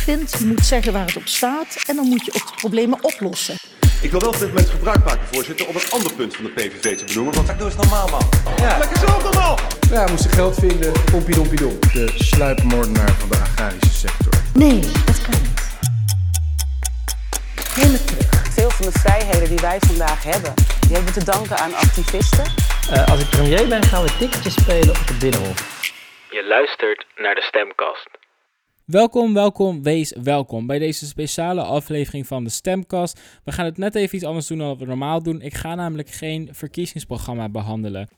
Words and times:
vindt. 0.00 0.38
Je 0.38 0.46
moet 0.46 0.66
zeggen 0.66 0.92
waar 0.92 1.06
het 1.06 1.16
op 1.16 1.26
staat 1.26 1.76
en 1.86 1.96
dan 1.96 2.06
moet 2.08 2.24
je 2.24 2.32
ook 2.34 2.46
de 2.46 2.54
problemen 2.56 3.04
oplossen. 3.04 3.54
Ik 4.02 4.10
wil 4.10 4.20
wel 4.20 4.28
op 4.28 4.38
dit 4.38 4.48
moment 4.48 4.68
gebruik 4.68 5.04
maken, 5.04 5.26
voorzitter, 5.32 5.68
om 5.68 5.74
een 5.74 5.90
ander 5.90 6.12
punt 6.12 6.36
van 6.36 6.44
de 6.44 6.50
PVV 6.50 6.98
te 6.98 7.04
benoemen. 7.04 7.34
Want 7.34 7.58
doe 7.58 7.66
eens 7.66 7.76
normaal, 7.76 8.08
man. 8.08 8.28
Ja. 8.56 8.78
Lekker 8.78 8.98
zo 8.98 9.22
normaal! 9.22 9.58
Ja, 9.90 10.04
we 10.04 10.10
moesten 10.10 10.30
geld 10.30 10.54
vinden. 10.54 10.92
Pompie 11.10 11.34
dompie 11.34 11.58
dom. 11.58 11.78
De 11.92 12.12
sluipmoordenaar 12.14 13.12
van 13.12 13.28
de 13.28 13.36
agrarische 13.36 13.90
sector. 13.90 14.32
Nee, 14.54 14.80
dat 14.80 15.22
kan 15.22 15.40
niet. 15.40 15.60
Helemaal 17.74 18.04
terug. 18.04 18.52
Veel 18.52 18.70
van 18.70 18.86
de 18.86 18.98
vrijheden 18.98 19.48
die 19.48 19.58
wij 19.58 19.78
vandaag 19.80 20.22
hebben, 20.22 20.54
die 20.80 20.92
hebben 20.92 21.14
we 21.14 21.20
te 21.20 21.24
danken 21.24 21.58
aan 21.58 21.74
activisten. 21.74 22.44
Uh, 22.92 23.08
als 23.08 23.20
ik 23.20 23.28
premier 23.30 23.68
ben, 23.68 23.82
gaan 23.82 24.02
we 24.02 24.16
ticketjes 24.18 24.54
spelen 24.54 24.90
op 24.90 25.06
het 25.06 25.18
Binnenhof. 25.18 25.58
Je 26.30 26.44
luistert 26.44 27.06
naar 27.16 27.34
de 27.34 27.42
Stemkast. 27.42 28.08
Welkom, 28.90 29.34
welkom, 29.34 29.82
wees 29.82 30.14
welkom 30.22 30.66
bij 30.66 30.78
deze 30.78 31.06
speciale 31.06 31.62
aflevering 31.62 32.26
van 32.26 32.44
de 32.44 32.50
Stemkast. 32.50 33.20
We 33.44 33.52
gaan 33.52 33.64
het 33.64 33.76
net 33.76 33.94
even 33.94 34.16
iets 34.16 34.24
anders 34.24 34.46
doen 34.46 34.58
dan 34.58 34.78
we 34.78 34.84
normaal 34.84 35.22
doen. 35.22 35.40
Ik 35.40 35.54
ga 35.54 35.74
namelijk 35.74 36.08
geen 36.08 36.48
verkiezingsprogramma 36.52 37.48
behandelen. 37.48 38.08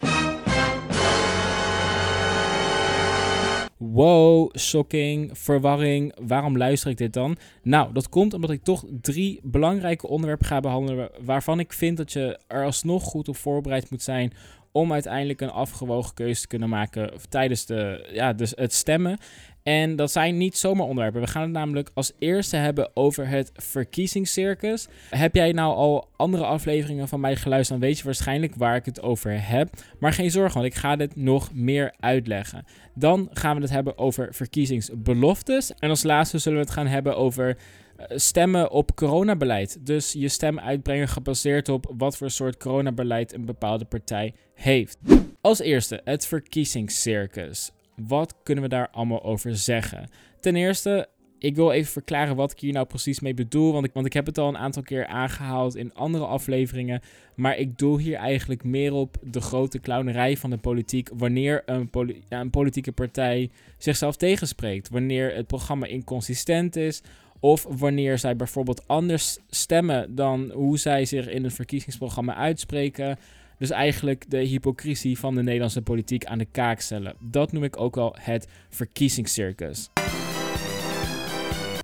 Wow, 3.77 4.57
shocking, 4.57 5.39
verwarring. 5.39 6.15
Waarom 6.27 6.57
luister 6.57 6.91
ik 6.91 6.97
dit 6.97 7.13
dan? 7.13 7.37
Nou, 7.63 7.93
dat 7.93 8.09
komt 8.09 8.35
omdat 8.35 8.51
ik 8.51 8.63
toch 8.63 8.85
drie 9.01 9.41
belangrijke 9.43 10.09
onderwerpen 10.09 10.47
ga 10.47 10.61
behandelen 10.61 11.11
waarvan 11.21 11.59
ik 11.59 11.73
vind 11.73 11.97
dat 11.97 12.13
je 12.13 12.39
er 12.49 12.65
alsnog 12.65 13.02
goed 13.02 13.29
op 13.29 13.37
voorbereid 13.37 13.91
moet 13.91 14.02
zijn 14.02 14.33
om 14.73 14.93
uiteindelijk 14.93 15.41
een 15.41 15.51
afgewogen 15.51 16.15
keuze 16.15 16.41
te 16.41 16.47
kunnen 16.47 16.69
maken 16.69 17.13
tijdens 17.29 17.66
de, 17.66 18.09
ja, 18.13 18.33
dus 18.33 18.52
het 18.57 18.73
stemmen. 18.73 19.19
En 19.62 19.97
dat 19.97 20.12
zijn 20.12 20.37
niet 20.37 20.57
zomaar 20.57 20.87
onderwerpen. 20.87 21.21
We 21.21 21.27
gaan 21.27 21.43
het 21.43 21.51
namelijk 21.51 21.91
als 21.95 22.12
eerste 22.19 22.57
hebben 22.57 22.91
over 22.97 23.29
het 23.29 23.51
verkiezingscircus. 23.55 24.88
Heb 25.10 25.35
jij 25.35 25.52
nou 25.52 25.74
al 25.74 26.09
andere 26.16 26.45
afleveringen 26.45 27.09
van 27.09 27.21
mij 27.21 27.37
geluisterd, 27.37 27.80
dan 27.80 27.88
weet 27.88 27.99
je 27.99 28.05
waarschijnlijk 28.05 28.55
waar 28.55 28.77
ik 28.77 28.85
het 28.85 29.02
over 29.02 29.49
heb. 29.49 29.68
Maar 29.99 30.13
geen 30.13 30.30
zorgen, 30.30 30.60
want 30.60 30.73
ik 30.73 30.79
ga 30.79 30.96
dit 30.96 31.16
nog 31.16 31.55
meer 31.55 31.95
uitleggen. 32.01 32.65
Dan 32.95 33.29
gaan 33.33 33.57
we 33.57 33.63
het 33.63 33.71
hebben 33.71 33.99
over 33.99 34.35
verkiezingsbeloftes. 34.35 35.73
En 35.79 35.88
als 35.88 36.02
laatste 36.02 36.38
zullen 36.38 36.59
we 36.59 36.65
het 36.65 36.74
gaan 36.74 36.87
hebben 36.87 37.16
over 37.16 37.57
eh, 37.96 38.07
stemmen 38.18 38.71
op 38.71 38.95
coronabeleid. 38.95 39.87
Dus 39.87 40.13
je 40.13 40.29
stem 40.29 40.59
uitbrengen 40.59 41.09
gebaseerd 41.09 41.68
op 41.68 41.93
wat 41.96 42.16
voor 42.16 42.30
soort 42.30 42.57
coronabeleid 42.57 43.35
een 43.35 43.45
bepaalde 43.45 43.85
partij 43.85 44.35
heeft. 44.55 44.99
Als 45.40 45.60
eerste 45.60 46.01
het 46.05 46.27
verkiezingscircus. 46.27 47.71
Wat 48.07 48.35
kunnen 48.43 48.65
we 48.65 48.71
daar 48.71 48.89
allemaal 48.91 49.23
over 49.23 49.57
zeggen? 49.57 50.09
Ten 50.41 50.57
eerste, 50.57 51.09
ik 51.39 51.57
wil 51.57 51.71
even 51.71 51.93
verklaren 51.93 52.37
wat 52.37 52.53
ik 52.53 52.61
hier 52.61 52.73
nou 52.73 52.87
precies 52.87 53.21
mee 53.21 53.35
bedoel. 53.35 53.73
Want 53.73 53.85
ik, 53.85 53.93
want 53.93 54.07
ik 54.07 54.13
heb 54.13 54.27
het 54.27 54.39
al 54.39 54.49
een 54.49 54.59
aantal 54.59 54.83
keer 54.83 55.07
aangehaald 55.07 55.77
in 55.77 55.95
andere 55.95 56.25
afleveringen. 56.25 57.01
Maar 57.35 57.57
ik 57.57 57.79
doe 57.79 58.01
hier 58.01 58.17
eigenlijk 58.17 58.65
meer 58.65 58.93
op 58.93 59.17
de 59.23 59.41
grote 59.41 59.80
clownerij 59.80 60.37
van 60.37 60.51
de 60.51 60.57
politiek. 60.57 61.09
Wanneer 61.15 61.63
een, 61.67 61.91
een 62.29 62.51
politieke 62.51 62.93
partij 62.93 63.51
zichzelf 63.79 64.17
tegenspreekt. 64.17 64.89
Wanneer 64.89 65.34
het 65.34 65.47
programma 65.47 65.87
inconsistent 65.87 66.77
is. 66.77 67.03
Of 67.41 67.67
wanneer 67.69 68.19
zij 68.19 68.37
bijvoorbeeld 68.37 68.89
anders 68.89 69.39
stemmen 69.49 70.15
dan 70.15 70.50
hoe 70.50 70.78
zij 70.78 71.05
zich 71.05 71.28
in 71.28 71.45
het 71.45 71.53
verkiezingsprogramma 71.53 72.34
uitspreken. 72.34 73.19
Dus 73.62 73.71
eigenlijk 73.71 74.31
de 74.31 74.38
hypocrisie 74.38 75.19
van 75.19 75.34
de 75.34 75.43
Nederlandse 75.43 75.82
politiek 75.82 76.25
aan 76.25 76.38
de 76.38 76.47
kaak 76.53 76.81
stellen. 76.81 77.15
Dat 77.21 77.53
noem 77.53 77.65
ik 77.65 77.81
ook 77.81 77.94
wel 77.94 78.16
het 78.19 78.49
verkiezingscircus. 78.69 79.91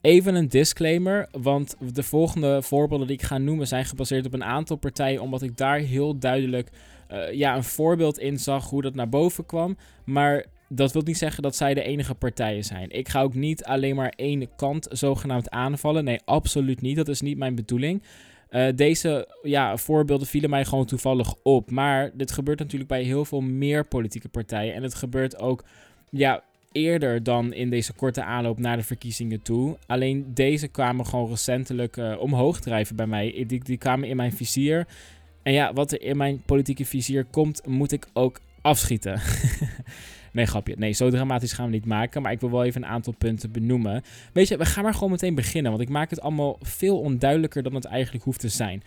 Even 0.00 0.34
een 0.34 0.48
disclaimer, 0.48 1.28
want 1.32 1.76
de 1.92 2.02
volgende 2.02 2.62
voorbeelden 2.62 3.06
die 3.06 3.16
ik 3.16 3.22
ga 3.22 3.38
noemen 3.38 3.66
zijn 3.66 3.84
gebaseerd 3.84 4.26
op 4.26 4.32
een 4.32 4.44
aantal 4.44 4.76
partijen, 4.76 5.20
omdat 5.20 5.42
ik 5.42 5.56
daar 5.56 5.78
heel 5.78 6.18
duidelijk 6.18 6.68
uh, 7.12 7.32
ja, 7.32 7.56
een 7.56 7.64
voorbeeld 7.64 8.18
in 8.18 8.38
zag 8.38 8.70
hoe 8.70 8.82
dat 8.82 8.94
naar 8.94 9.08
boven 9.08 9.46
kwam. 9.46 9.76
Maar 10.04 10.44
dat 10.68 10.92
wil 10.92 11.02
niet 11.02 11.18
zeggen 11.18 11.42
dat 11.42 11.56
zij 11.56 11.74
de 11.74 11.82
enige 11.82 12.14
partijen 12.14 12.64
zijn. 12.64 12.90
Ik 12.90 13.08
ga 13.08 13.22
ook 13.22 13.34
niet 13.34 13.64
alleen 13.64 13.96
maar 13.96 14.12
één 14.16 14.48
kant 14.56 14.86
zogenaamd 14.90 15.50
aanvallen. 15.50 16.04
Nee, 16.04 16.20
absoluut 16.24 16.80
niet. 16.80 16.96
Dat 16.96 17.08
is 17.08 17.20
niet 17.20 17.38
mijn 17.38 17.54
bedoeling. 17.54 18.02
Uh, 18.50 18.68
deze 18.74 19.28
ja, 19.42 19.76
voorbeelden 19.76 20.26
vielen 20.26 20.50
mij 20.50 20.64
gewoon 20.64 20.86
toevallig 20.86 21.34
op. 21.42 21.70
Maar 21.70 22.10
dit 22.14 22.32
gebeurt 22.32 22.58
natuurlijk 22.58 22.90
bij 22.90 23.02
heel 23.02 23.24
veel 23.24 23.40
meer 23.40 23.84
politieke 23.86 24.28
partijen. 24.28 24.74
En 24.74 24.82
het 24.82 24.94
gebeurt 24.94 25.38
ook 25.38 25.64
ja, 26.10 26.42
eerder 26.72 27.22
dan 27.22 27.52
in 27.52 27.70
deze 27.70 27.92
korte 27.92 28.22
aanloop 28.22 28.58
naar 28.58 28.76
de 28.76 28.82
verkiezingen 28.82 29.42
toe. 29.42 29.76
Alleen 29.86 30.34
deze 30.34 30.68
kwamen 30.68 31.06
gewoon 31.06 31.28
recentelijk 31.28 31.96
uh, 31.96 32.20
omhoog 32.20 32.60
drijven 32.60 32.96
bij 32.96 33.06
mij. 33.06 33.44
Die, 33.46 33.64
die 33.64 33.78
kwamen 33.78 34.08
in 34.08 34.16
mijn 34.16 34.32
vizier. 34.32 34.86
En 35.42 35.52
ja, 35.52 35.72
wat 35.72 35.92
er 35.92 36.02
in 36.02 36.16
mijn 36.16 36.42
politieke 36.46 36.84
vizier 36.84 37.24
komt, 37.24 37.66
moet 37.66 37.92
ik 37.92 38.06
ook 38.12 38.40
afschieten. 38.62 39.20
Nee, 40.32 40.46
grapje. 40.46 40.74
Nee, 40.78 40.92
zo 40.92 41.10
dramatisch 41.10 41.52
gaan 41.52 41.66
we 41.66 41.72
niet 41.72 41.86
maken. 41.86 42.22
Maar 42.22 42.32
ik 42.32 42.40
wil 42.40 42.50
wel 42.50 42.64
even 42.64 42.82
een 42.82 42.88
aantal 42.88 43.14
punten 43.18 43.52
benoemen. 43.52 44.02
Weet 44.32 44.48
je, 44.48 44.56
we 44.56 44.64
gaan 44.64 44.84
maar 44.84 44.94
gewoon 44.94 45.10
meteen 45.10 45.34
beginnen. 45.34 45.70
Want 45.70 45.82
ik 45.82 45.88
maak 45.88 46.10
het 46.10 46.20
allemaal 46.20 46.58
veel 46.60 47.00
onduidelijker 47.00 47.62
dan 47.62 47.74
het 47.74 47.84
eigenlijk 47.84 48.24
hoeft 48.24 48.40
te 48.40 48.48
zijn. 48.48 48.82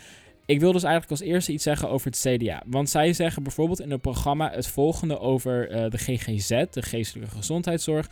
Ik 0.46 0.60
wil 0.60 0.72
dus 0.72 0.84
eigenlijk 0.84 1.12
als 1.22 1.30
eerste 1.30 1.52
iets 1.52 1.64
zeggen 1.64 1.90
over 1.90 2.12
het 2.12 2.20
CDA. 2.28 2.64
Want 2.66 2.90
zij 2.90 3.14
zeggen 3.14 3.44
bijvoorbeeld 3.44 3.80
in 3.82 3.92
het 3.92 4.02
programma 4.02 4.52
het 4.52 4.68
volgende 4.68 5.20
over 5.20 5.72
uh, 5.72 5.90
de 5.90 5.98
GGZ, 5.98 6.50
de 6.72 6.82
geestelijke 6.82 7.36
gezondheidszorg. 7.36 8.10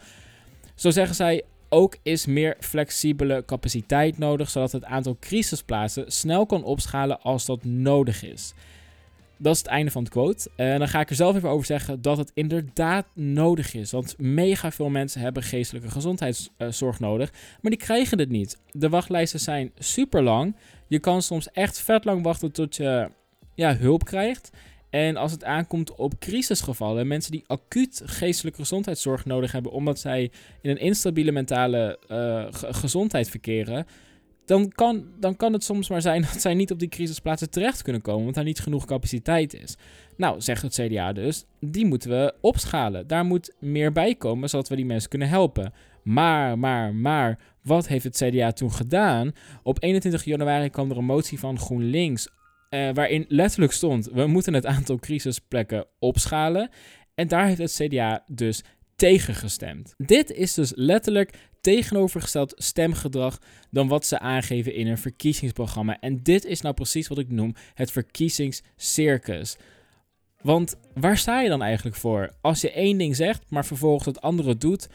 Zo 0.76 0.90
zeggen 0.90 1.16
zij, 1.16 1.44
ook 1.70 1.98
is 2.04 2.26
meer 2.26 2.58
flexibele 2.60 3.44
capaciteit 3.46 4.18
nodig, 4.18 4.50
zodat 4.50 4.72
het 4.72 4.84
aantal 4.84 5.18
crisisplaatsen 5.20 6.12
snel 6.12 6.46
kan 6.46 6.64
opschalen 6.64 7.22
als 7.22 7.46
dat 7.46 7.64
nodig 7.64 8.24
is. 8.24 8.54
Dat 9.42 9.54
is 9.54 9.60
het 9.60 9.68
einde 9.68 9.92
van 9.92 10.04
het 10.04 10.12
quote. 10.12 10.50
En 10.56 10.80
dan 10.80 10.88
ga 10.88 11.00
ik 11.00 11.10
er 11.10 11.16
zelf 11.16 11.36
even 11.36 11.50
over 11.50 11.66
zeggen 11.66 12.02
dat 12.02 12.18
het 12.18 12.32
inderdaad 12.34 13.06
nodig 13.14 13.74
is. 13.74 13.92
Want 13.92 14.16
mega 14.18 14.72
veel 14.72 14.90
mensen 14.90 15.22
hebben 15.22 15.44
geestelijke 15.44 15.90
gezondheidszorg 15.90 17.00
nodig. 17.00 17.32
Maar 17.62 17.72
die 17.72 17.80
krijgen 17.80 18.20
het 18.20 18.30
niet. 18.30 18.58
De 18.72 18.90
wachtlijsten 18.90 19.40
zijn 19.40 19.72
super 19.78 20.24
lang. 20.24 20.56
Je 20.88 21.00
kan 21.00 21.22
soms 21.22 21.52
echt 21.52 21.80
vet 21.82 22.06
lang 22.06 22.24
wachten 22.24 22.52
tot 22.52 22.76
je 22.76 23.10
ja, 23.56 23.78
hulp 23.78 24.04
krijgt. 24.04 24.52
En 24.90 25.18
als 25.18 25.32
het 25.32 25.44
aankomt 25.44 25.96
op 25.96 26.20
crisisgevallen, 26.20 27.08
mensen 27.08 27.32
die 27.32 27.44
acuut 27.48 28.02
geestelijke 28.06 28.60
gezondheidszorg 28.60 29.26
nodig 29.26 29.52
hebben 29.52 29.72
omdat 29.72 30.00
zij 30.00 30.32
in 30.62 30.70
een 30.70 30.80
instabiele 30.80 31.32
mentale 31.32 32.00
uh, 32.08 32.46
gezondheid 32.52 33.30
verkeren, 33.30 33.86
dan 34.50 34.70
kan, 34.70 35.06
dan 35.20 35.36
kan 35.36 35.54
het 35.54 35.64
soms 35.64 35.90
maar 35.90 36.02
zijn 36.02 36.22
dat 36.32 36.42
zij 36.42 36.54
niet 36.54 36.72
op 36.72 36.80
die 36.80 36.88
crisisplaatsen 36.88 37.50
terecht 37.50 37.82
kunnen 37.82 38.02
komen, 38.02 38.24
want 38.24 38.36
daar 38.36 38.44
niet 38.44 38.60
genoeg 38.60 38.86
capaciteit 38.86 39.54
is. 39.54 39.78
Nou, 40.18 40.42
zegt 40.42 40.62
het 40.62 40.74
CDA 40.74 41.14
dus, 41.14 41.46
die 41.60 41.86
moeten 41.86 42.10
we 42.10 42.34
opschalen. 42.42 43.08
Daar 43.08 43.26
moet 43.26 43.56
meer 43.60 43.92
bij 43.92 44.16
komen, 44.16 44.50
zodat 44.50 44.70
we 44.70 44.76
die 44.76 44.86
mensen 44.86 45.10
kunnen 45.10 45.30
helpen. 45.30 45.74
Maar, 46.04 46.60
maar, 46.60 46.96
maar, 46.96 47.40
wat 47.64 47.88
heeft 47.88 48.04
het 48.04 48.24
CDA 48.24 48.52
toen 48.52 48.72
gedaan? 48.72 49.32
Op 49.64 49.84
21 49.84 50.24
januari 50.24 50.70
kwam 50.70 50.92
er 50.92 50.98
een 50.98 51.06
motie 51.06 51.40
van 51.40 51.60
GroenLinks, 51.60 52.28
eh, 52.70 52.90
waarin 52.94 53.26
letterlijk 53.28 53.72
stond, 53.72 54.10
we 54.14 54.28
moeten 54.28 54.54
het 54.54 54.66
aantal 54.66 54.98
crisisplekken 55.00 55.86
opschalen. 56.00 56.70
En 57.16 57.28
daar 57.28 57.48
heeft 57.48 57.60
het 57.60 57.88
CDA 57.88 58.24
dus 58.28 58.64
tegengestemd. 59.00 59.94
Dit 59.98 60.32
is 60.32 60.54
dus 60.54 60.72
letterlijk 60.76 61.38
tegenovergesteld 61.62 62.54
stemgedrag 62.58 63.40
dan 63.70 63.88
wat 63.88 64.06
ze 64.06 64.20
aangeven 64.20 64.74
in 64.74 64.88
een 64.88 64.98
verkiezingsprogramma. 64.98 66.00
En 66.00 66.24
dit 66.24 66.46
is 66.46 66.62
nou 66.62 66.76
precies 66.76 67.08
wat 67.08 67.18
ik 67.18 67.30
noem 67.30 67.56
het 67.74 67.92
verkiezingscircus. 67.92 69.58
Want 70.42 70.76
waar 70.94 71.18
sta 71.18 71.42
je 71.42 71.50
dan 71.50 71.62
eigenlijk 71.62 71.96
voor? 71.96 72.30
Als 72.42 72.62
je 72.62 72.72
één 72.72 72.98
ding 72.98 73.16
zegt, 73.16 73.44
maar 73.50 73.66
vervolgens 73.66 74.06
het 74.06 74.22
andere 74.22 74.58
doet, 74.58 74.88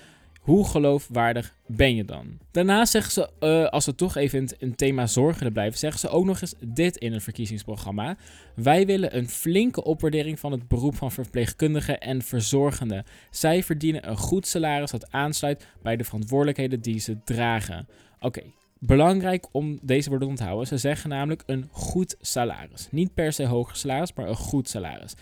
hoe 0.45 0.69
geloofwaardig 0.69 1.57
ben 1.67 1.97
je 1.97 2.05
dan? 2.05 2.39
Daarna 2.51 2.85
zeggen 2.85 3.13
ze, 3.13 3.31
uh, 3.41 3.69
als 3.69 3.87
we 3.87 3.95
toch 3.95 4.17
even 4.17 4.39
in 4.39 4.69
het 4.69 4.79
thema 4.79 5.07
zorgen 5.07 5.53
blijven, 5.53 5.79
zeggen 5.79 6.01
ze 6.01 6.09
ook 6.09 6.25
nog 6.25 6.41
eens 6.41 6.55
dit 6.61 6.97
in 6.97 7.13
het 7.13 7.23
verkiezingsprogramma. 7.23 8.17
Wij 8.55 8.87
willen 8.87 9.17
een 9.17 9.29
flinke 9.29 9.85
opwaardering 9.85 10.41
van 10.41 10.53
het 10.53 10.69
beroep 10.69 10.95
van 10.95 11.13
verpleegkundigen 11.13 12.01
en 12.01 12.23
verzorgenden. 12.23 13.05
Zij 13.31 13.63
verdienen 13.63 14.09
een 14.09 14.17
goed 14.17 14.47
salaris 14.47 14.91
dat 14.91 15.13
aansluit 15.13 15.67
bij 15.83 15.97
de 15.97 16.05
verantwoordelijkheden 16.05 16.81
die 16.81 16.99
ze 16.99 17.17
dragen. 17.25 17.89
Oké, 18.21 18.43
Belangrijk 18.87 19.47
om 19.53 19.79
deze 19.83 20.09
woorden 20.09 20.29
te 20.29 20.35
onthouden. 20.35 20.67
Ze 20.67 20.77
zeggen 20.77 21.11
namelijk 21.11 21.43
een 21.47 21.69
goed 21.71 22.17
salaris. 22.21 22.89
Niet 22.91 23.15
per 23.15 23.33
se 23.33 23.47
hoger 23.47 23.77
salaris, 23.77 24.13
maar 24.13 24.29
een 24.29 24.37
goed 24.37 24.69
salaris. 24.69 25.15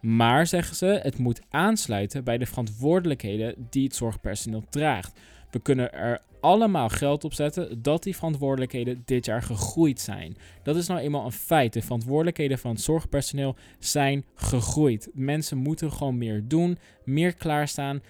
Maar 0.00 0.46
zeggen 0.46 0.76
ze, 0.76 1.00
het 1.02 1.18
moet 1.18 1.40
aansluiten 1.50 2.24
bij 2.24 2.38
de 2.38 2.46
verantwoordelijkheden 2.46 3.54
die 3.70 3.84
het 3.84 3.96
zorgpersoneel 3.96 4.64
draagt. 4.70 5.20
We 5.50 5.58
kunnen 5.58 5.92
er 5.92 6.20
allemaal 6.40 6.88
geld 6.88 7.24
op 7.24 7.32
zetten 7.32 7.82
dat 7.82 8.02
die 8.02 8.16
verantwoordelijkheden 8.16 9.02
dit 9.04 9.24
jaar 9.24 9.42
gegroeid 9.42 10.00
zijn. 10.00 10.36
Dat 10.62 10.76
is 10.76 10.86
nou 10.86 11.00
eenmaal 11.00 11.24
een 11.24 11.32
feit. 11.32 11.72
De 11.72 11.82
verantwoordelijkheden 11.82 12.58
van 12.58 12.70
het 12.70 12.80
zorgpersoneel 12.80 13.56
zijn 13.78 14.24
gegroeid. 14.34 15.10
Mensen 15.12 15.58
moeten 15.58 15.92
gewoon 15.92 16.18
meer 16.18 16.44
doen, 16.48 16.78
meer 17.04 17.34
klaarstaan. 17.34 18.02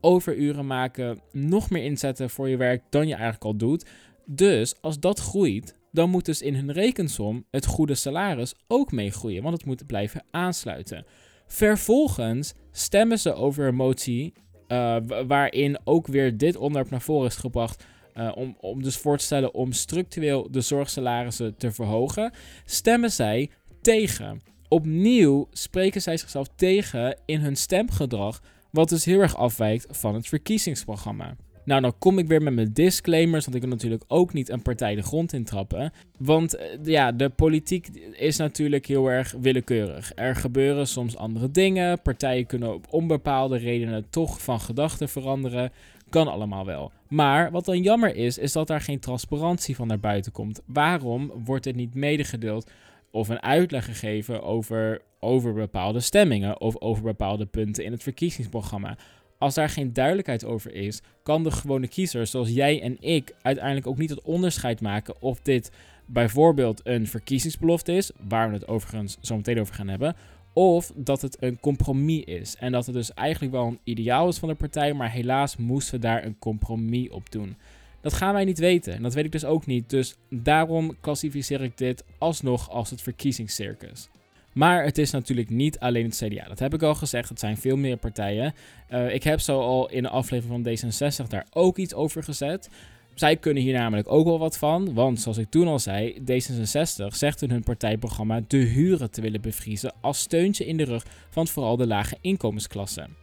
overuren 0.00 0.66
maken, 0.66 1.20
nog 1.32 1.70
meer 1.70 1.84
inzetten 1.84 2.30
voor 2.30 2.48
je 2.48 2.56
werk 2.56 2.82
dan 2.90 3.06
je 3.06 3.14
eigenlijk 3.14 3.44
al 3.44 3.56
doet. 3.56 3.86
Dus 4.26 4.80
als 4.80 5.00
dat 5.00 5.18
groeit, 5.18 5.74
dan 5.92 6.10
moet 6.10 6.24
dus 6.24 6.42
in 6.42 6.54
hun 6.54 6.72
rekensom 6.72 7.44
het 7.50 7.66
goede 7.66 7.94
salaris 7.94 8.54
ook 8.66 8.92
meegroeien, 8.92 9.42
want 9.42 9.56
het 9.56 9.66
moet 9.66 9.86
blijven 9.86 10.24
aansluiten. 10.30 11.06
Vervolgens 11.48 12.54
stemmen 12.70 13.18
ze 13.18 13.34
over 13.34 13.66
een 13.66 13.74
motie 13.74 14.32
uh, 14.68 14.96
waarin 15.26 15.78
ook 15.84 16.06
weer 16.06 16.36
dit 16.36 16.56
onderwerp 16.56 16.90
naar 16.90 17.00
voren 17.00 17.28
is 17.28 17.36
gebracht. 17.36 17.84
Uh, 18.14 18.32
om, 18.34 18.56
om 18.60 18.82
dus 18.82 18.96
voor 18.96 19.18
te 19.18 19.24
stellen 19.24 19.54
om 19.54 19.72
structureel 19.72 20.50
de 20.50 20.60
zorgsalarissen 20.60 21.56
te 21.56 21.72
verhogen, 21.72 22.32
stemmen 22.64 23.10
zij 23.10 23.50
tegen. 23.80 24.40
Opnieuw 24.68 25.48
spreken 25.52 26.02
zij 26.02 26.16
zichzelf 26.16 26.48
tegen 26.56 27.18
in 27.24 27.40
hun 27.40 27.56
stemgedrag, 27.56 28.42
wat 28.70 28.88
dus 28.88 29.04
heel 29.04 29.20
erg 29.20 29.36
afwijkt 29.36 29.86
van 29.90 30.14
het 30.14 30.26
verkiezingsprogramma. 30.26 31.36
Nou, 31.68 31.80
dan 31.80 31.98
kom 31.98 32.18
ik 32.18 32.26
weer 32.26 32.42
met 32.42 32.54
mijn 32.54 32.72
disclaimers, 32.72 33.44
want 33.44 33.56
ik 33.56 33.62
wil 33.62 33.70
natuurlijk 33.70 34.04
ook 34.06 34.32
niet 34.32 34.48
een 34.48 34.62
partij 34.62 34.94
de 34.94 35.02
grond 35.02 35.32
intrappen. 35.32 35.92
Want 36.18 36.56
eh, 36.56 36.66
ja, 36.82 37.12
de 37.12 37.28
politiek 37.28 37.88
is 38.12 38.36
natuurlijk 38.36 38.86
heel 38.86 39.10
erg 39.10 39.34
willekeurig. 39.40 40.12
Er 40.14 40.36
gebeuren 40.36 40.86
soms 40.86 41.16
andere 41.16 41.50
dingen. 41.50 42.02
Partijen 42.02 42.46
kunnen 42.46 42.74
op 42.74 42.86
onbepaalde 42.90 43.56
redenen 43.56 44.10
toch 44.10 44.42
van 44.42 44.60
gedachten 44.60 45.08
veranderen. 45.08 45.72
Kan 46.08 46.28
allemaal 46.28 46.66
wel. 46.66 46.92
Maar 47.08 47.50
wat 47.50 47.64
dan 47.64 47.82
jammer 47.82 48.16
is, 48.16 48.38
is 48.38 48.52
dat 48.52 48.66
daar 48.66 48.80
geen 48.80 49.00
transparantie 49.00 49.76
van 49.76 49.86
naar 49.86 50.00
buiten 50.00 50.32
komt. 50.32 50.60
Waarom 50.66 51.32
wordt 51.44 51.64
het 51.64 51.76
niet 51.76 51.94
medegedeeld 51.94 52.70
of 53.10 53.28
een 53.28 53.42
uitleg 53.42 53.84
gegeven 53.84 54.42
over, 54.42 55.00
over 55.20 55.52
bepaalde 55.54 56.00
stemmingen 56.00 56.60
of 56.60 56.80
over 56.80 57.02
bepaalde 57.02 57.46
punten 57.46 57.84
in 57.84 57.92
het 57.92 58.02
verkiezingsprogramma? 58.02 58.96
Als 59.38 59.54
daar 59.54 59.68
geen 59.68 59.92
duidelijkheid 59.92 60.44
over 60.44 60.74
is, 60.74 61.00
kan 61.22 61.42
de 61.42 61.50
gewone 61.50 61.88
kiezer, 61.88 62.26
zoals 62.26 62.48
jij 62.48 62.82
en 62.82 62.96
ik, 63.00 63.34
uiteindelijk 63.42 63.86
ook 63.86 63.98
niet 63.98 64.10
het 64.10 64.22
onderscheid 64.22 64.80
maken 64.80 65.22
of 65.22 65.40
dit 65.40 65.70
bijvoorbeeld 66.06 66.80
een 66.84 67.06
verkiezingsbelofte 67.06 67.92
is, 67.92 68.10
waar 68.28 68.48
we 68.48 68.54
het 68.54 68.68
overigens 68.68 69.16
zo 69.20 69.36
meteen 69.36 69.60
over 69.60 69.74
gaan 69.74 69.88
hebben, 69.88 70.16
of 70.52 70.92
dat 70.94 71.22
het 71.22 71.36
een 71.40 71.60
compromis 71.60 72.24
is. 72.24 72.56
En 72.56 72.72
dat 72.72 72.86
het 72.86 72.94
dus 72.94 73.14
eigenlijk 73.14 73.52
wel 73.52 73.66
een 73.66 73.80
ideaal 73.84 74.28
is 74.28 74.38
van 74.38 74.48
de 74.48 74.54
partij, 74.54 74.94
maar 74.94 75.10
helaas 75.10 75.56
moesten 75.56 75.94
we 75.94 76.00
daar 76.00 76.24
een 76.24 76.38
compromis 76.38 77.10
op 77.10 77.30
doen. 77.30 77.56
Dat 78.00 78.12
gaan 78.12 78.34
wij 78.34 78.44
niet 78.44 78.58
weten. 78.58 78.94
En 78.94 79.02
dat 79.02 79.14
weet 79.14 79.24
ik 79.24 79.32
dus 79.32 79.44
ook 79.44 79.66
niet. 79.66 79.90
Dus 79.90 80.16
daarom 80.30 81.00
klassificeer 81.00 81.62
ik 81.62 81.78
dit 81.78 82.04
alsnog 82.18 82.70
als 82.70 82.90
het 82.90 83.02
verkiezingscircus. 83.02 84.08
Maar 84.52 84.84
het 84.84 84.98
is 84.98 85.10
natuurlijk 85.10 85.50
niet 85.50 85.78
alleen 85.78 86.04
het 86.04 86.22
CDA. 86.24 86.48
Dat 86.48 86.58
heb 86.58 86.74
ik 86.74 86.82
al 86.82 86.94
gezegd. 86.94 87.28
Het 87.28 87.40
zijn 87.40 87.56
veel 87.56 87.76
meer 87.76 87.96
partijen. 87.96 88.54
Uh, 88.90 89.14
ik 89.14 89.22
heb 89.22 89.40
zo 89.40 89.60
al 89.60 89.90
in 89.90 90.02
de 90.02 90.08
aflevering 90.08 90.80
van 90.80 90.90
D66 90.90 91.28
daar 91.28 91.46
ook 91.52 91.76
iets 91.76 91.94
over 91.94 92.22
gezet. 92.22 92.68
Zij 93.14 93.36
kunnen 93.36 93.62
hier 93.62 93.74
namelijk 93.74 94.12
ook 94.12 94.24
wel 94.24 94.38
wat 94.38 94.58
van. 94.58 94.94
Want 94.94 95.20
zoals 95.20 95.38
ik 95.38 95.50
toen 95.50 95.66
al 95.66 95.78
zei, 95.78 96.20
D66 96.20 97.06
zegt 97.06 97.42
in 97.42 97.50
hun 97.50 97.62
partijprogramma 97.62 98.40
de 98.46 98.56
huren 98.56 99.10
te 99.10 99.20
willen 99.20 99.40
bevriezen 99.40 99.92
als 100.00 100.18
steuntje 100.18 100.66
in 100.66 100.76
de 100.76 100.84
rug 100.84 101.06
van 101.30 101.46
vooral 101.46 101.76
de 101.76 101.86
lage 101.86 102.16
inkomensklassen. 102.20 103.16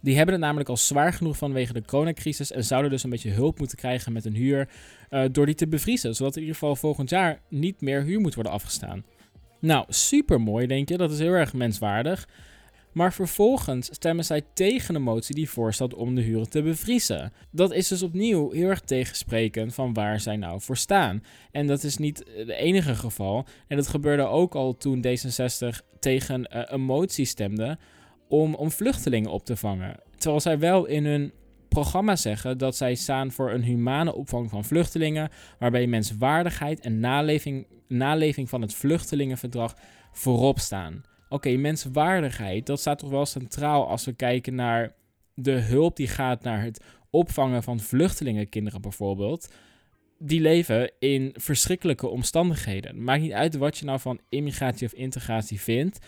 Die 0.00 0.16
hebben 0.16 0.34
het 0.34 0.44
namelijk 0.44 0.68
al 0.68 0.76
zwaar 0.76 1.12
genoeg 1.12 1.36
vanwege 1.36 1.72
de 1.72 1.84
coronacrisis 1.84 2.52
en 2.52 2.64
zouden 2.64 2.90
dus 2.90 3.02
een 3.02 3.10
beetje 3.10 3.30
hulp 3.30 3.58
moeten 3.58 3.76
krijgen 3.78 4.12
met 4.12 4.24
een 4.24 4.34
huur 4.34 4.68
uh, 5.10 5.24
door 5.32 5.46
die 5.46 5.54
te 5.54 5.68
bevriezen, 5.68 6.14
zodat 6.14 6.34
in 6.34 6.40
ieder 6.40 6.56
geval 6.56 6.76
volgend 6.76 7.10
jaar 7.10 7.40
niet 7.48 7.80
meer 7.80 8.02
huur 8.02 8.20
moet 8.20 8.34
worden 8.34 8.52
afgestaan. 8.52 9.04
Nou, 9.60 9.84
super 9.88 10.40
mooi, 10.40 10.66
denk 10.66 10.88
je. 10.88 10.96
Dat 10.96 11.10
is 11.10 11.18
heel 11.18 11.32
erg 11.32 11.52
menswaardig. 11.52 12.28
Maar 12.92 13.12
vervolgens 13.12 13.88
stemmen 13.92 14.24
zij 14.24 14.42
tegen 14.54 14.94
de 14.94 15.00
motie 15.00 15.34
die 15.34 15.50
voorstelt 15.50 15.94
om 15.94 16.14
de 16.14 16.20
huren 16.20 16.50
te 16.50 16.62
bevriezen. 16.62 17.32
Dat 17.50 17.72
is 17.72 17.88
dus 17.88 18.02
opnieuw 18.02 18.50
heel 18.50 18.68
erg 18.68 18.80
tegensprekend 18.80 19.74
van 19.74 19.92
waar 19.94 20.20
zij 20.20 20.36
nou 20.36 20.60
voor 20.60 20.76
staan. 20.76 21.22
En 21.50 21.66
dat 21.66 21.82
is 21.82 21.96
niet 21.96 22.24
het 22.36 22.48
enige 22.48 22.94
geval. 22.94 23.46
En 23.66 23.76
dat 23.76 23.86
gebeurde 23.86 24.22
ook 24.22 24.54
al 24.54 24.76
toen 24.76 25.04
D66 25.06 25.98
tegen 26.00 26.40
uh, 26.40 26.62
een 26.64 26.80
motie 26.80 27.24
stemde 27.24 27.78
om, 28.28 28.54
om 28.54 28.70
vluchtelingen 28.70 29.30
op 29.30 29.44
te 29.44 29.56
vangen. 29.56 29.96
Terwijl 30.16 30.40
zij 30.40 30.58
wel 30.58 30.86
in 30.86 31.04
hun 31.06 31.32
programma 31.70 32.16
zeggen 32.16 32.58
dat 32.58 32.76
zij 32.76 32.94
staan 32.94 33.32
voor 33.32 33.50
een 33.50 33.62
humane 33.62 34.14
opvang 34.14 34.50
van 34.50 34.64
vluchtelingen, 34.64 35.30
waarbij 35.58 35.86
menswaardigheid 35.86 36.80
en 36.80 37.00
naleving, 37.00 37.66
naleving 37.88 38.48
van 38.48 38.60
het 38.60 38.74
vluchtelingenverdrag 38.74 39.74
voorop 40.12 40.58
staan. 40.58 41.02
Oké, 41.28 41.56
menswaardigheid, 41.56 42.66
dat 42.66 42.80
staat 42.80 42.98
toch 42.98 43.10
wel 43.10 43.26
centraal 43.26 43.88
als 43.88 44.04
we 44.04 44.12
kijken 44.12 44.54
naar 44.54 44.94
de 45.34 45.50
hulp 45.52 45.96
die 45.96 46.08
gaat 46.08 46.42
naar 46.42 46.62
het 46.62 46.84
opvangen 47.10 47.62
van 47.62 47.80
vluchtelingenkinderen 47.80 48.80
bijvoorbeeld. 48.80 49.52
Die 50.18 50.40
leven 50.40 50.90
in 50.98 51.34
verschrikkelijke 51.36 52.08
omstandigheden. 52.08 53.04
Maakt 53.04 53.22
niet 53.22 53.32
uit 53.32 53.56
wat 53.56 53.78
je 53.78 53.84
nou 53.84 54.00
van 54.00 54.20
immigratie 54.28 54.86
of 54.86 54.92
integratie 54.92 55.60
vindt. 55.60 55.98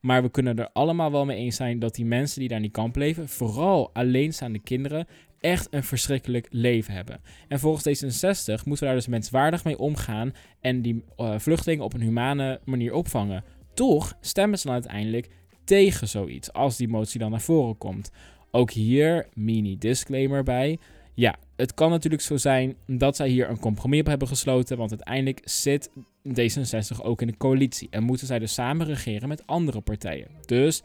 Maar 0.00 0.22
we 0.22 0.30
kunnen 0.30 0.58
er 0.58 0.70
allemaal 0.72 1.10
wel 1.10 1.24
mee 1.24 1.36
eens 1.36 1.56
zijn 1.56 1.78
dat 1.78 1.94
die 1.94 2.04
mensen 2.04 2.40
die 2.40 2.48
daar 2.48 2.56
in 2.56 2.62
die 2.62 2.72
kamp 2.72 2.96
leven, 2.96 3.28
vooral 3.28 3.90
alleenstaande 3.92 4.58
kinderen, 4.58 5.06
echt 5.40 5.66
een 5.70 5.84
verschrikkelijk 5.84 6.46
leven 6.50 6.94
hebben. 6.94 7.20
En 7.48 7.58
volgens 7.58 8.04
D66 8.04 8.64
moeten 8.64 8.66
we 8.66 8.84
daar 8.84 8.94
dus 8.94 9.06
menswaardig 9.06 9.64
mee 9.64 9.78
omgaan 9.78 10.32
en 10.60 10.82
die 10.82 11.04
uh, 11.16 11.38
vluchtelingen 11.38 11.84
op 11.84 11.94
een 11.94 12.00
humane 12.00 12.60
manier 12.64 12.92
opvangen. 12.92 13.44
Toch 13.74 14.16
stemmen 14.20 14.58
ze 14.58 14.66
dan 14.66 14.74
uiteindelijk 14.74 15.28
tegen 15.64 16.08
zoiets, 16.08 16.52
als 16.52 16.76
die 16.76 16.88
motie 16.88 17.20
dan 17.20 17.30
naar 17.30 17.40
voren 17.40 17.78
komt. 17.78 18.10
Ook 18.50 18.70
hier, 18.70 19.28
mini 19.34 19.78
disclaimer 19.78 20.42
bij. 20.42 20.78
Ja, 21.14 21.36
het 21.56 21.74
kan 21.74 21.90
natuurlijk 21.90 22.22
zo 22.22 22.36
zijn 22.36 22.76
dat 22.86 23.16
zij 23.16 23.28
hier 23.28 23.48
een 23.48 23.58
compromis 23.58 24.00
op 24.00 24.06
hebben 24.06 24.28
gesloten, 24.28 24.76
want 24.76 24.90
uiteindelijk 24.90 25.40
zit 25.44 25.90
D66 26.28 27.02
ook 27.02 27.20
in 27.20 27.26
de 27.26 27.36
coalitie 27.36 27.88
en 27.90 28.02
moeten 28.02 28.26
zij 28.26 28.38
dus 28.38 28.54
samen 28.54 28.86
regeren 28.86 29.28
met 29.28 29.46
andere 29.46 29.80
partijen. 29.80 30.28
Dus 30.46 30.82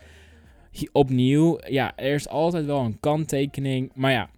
opnieuw, 0.92 1.60
ja, 1.70 1.98
er 1.98 2.14
is 2.14 2.28
altijd 2.28 2.66
wel 2.66 2.80
een 2.80 3.00
kanttekening, 3.00 3.92
maar 3.94 4.12
ja, 4.12 4.30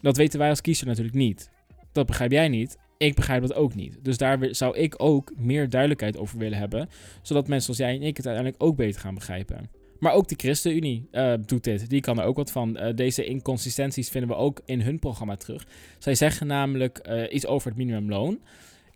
dat 0.00 0.16
weten 0.16 0.38
wij 0.38 0.48
als 0.48 0.60
kiezer 0.60 0.86
natuurlijk 0.86 1.16
niet. 1.16 1.50
Dat 1.92 2.06
begrijp 2.06 2.30
jij 2.30 2.48
niet. 2.48 2.78
Ik 2.98 3.14
begrijp 3.14 3.42
dat 3.42 3.54
ook 3.54 3.74
niet. 3.74 3.98
Dus 4.02 4.16
daar 4.16 4.38
zou 4.50 4.76
ik 4.76 4.94
ook 4.96 5.32
meer 5.36 5.68
duidelijkheid 5.68 6.16
over 6.16 6.38
willen 6.38 6.58
hebben. 6.58 6.88
Zodat 7.22 7.48
mensen 7.48 7.74
zoals 7.74 7.90
jij 7.90 8.00
en 8.00 8.06
ik 8.06 8.16
het 8.16 8.26
uiteindelijk 8.26 8.62
ook 8.62 8.76
beter 8.76 9.00
gaan 9.00 9.14
begrijpen. 9.14 9.70
Maar 9.98 10.12
ook 10.12 10.28
de 10.28 10.34
ChristenUnie 10.38 11.08
uh, 11.12 11.34
doet 11.46 11.64
dit. 11.64 11.88
Die 11.88 12.00
kan 12.00 12.18
er 12.18 12.24
ook 12.24 12.36
wat 12.36 12.52
van. 12.52 12.78
Uh, 12.80 12.94
deze 12.94 13.24
inconsistenties 13.24 14.08
vinden 14.08 14.30
we 14.30 14.36
ook 14.36 14.60
in 14.64 14.80
hun 14.80 14.98
programma 14.98 15.36
terug. 15.36 15.66
Zij 15.98 16.14
zeggen 16.14 16.46
namelijk 16.46 17.08
uh, 17.08 17.22
iets 17.30 17.46
over 17.46 17.68
het 17.68 17.78
minimumloon. 17.78 18.40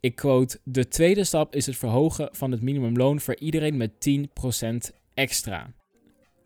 Ik 0.01 0.15
quote: 0.15 0.59
De 0.65 0.89
tweede 0.89 1.25
stap 1.25 1.55
is 1.55 1.67
het 1.67 1.77
verhogen 1.77 2.29
van 2.33 2.51
het 2.51 2.63
minimumloon 2.63 3.21
voor 3.21 3.37
iedereen 3.37 3.77
met 3.77 3.91
10% 4.91 4.95
extra. 5.15 5.75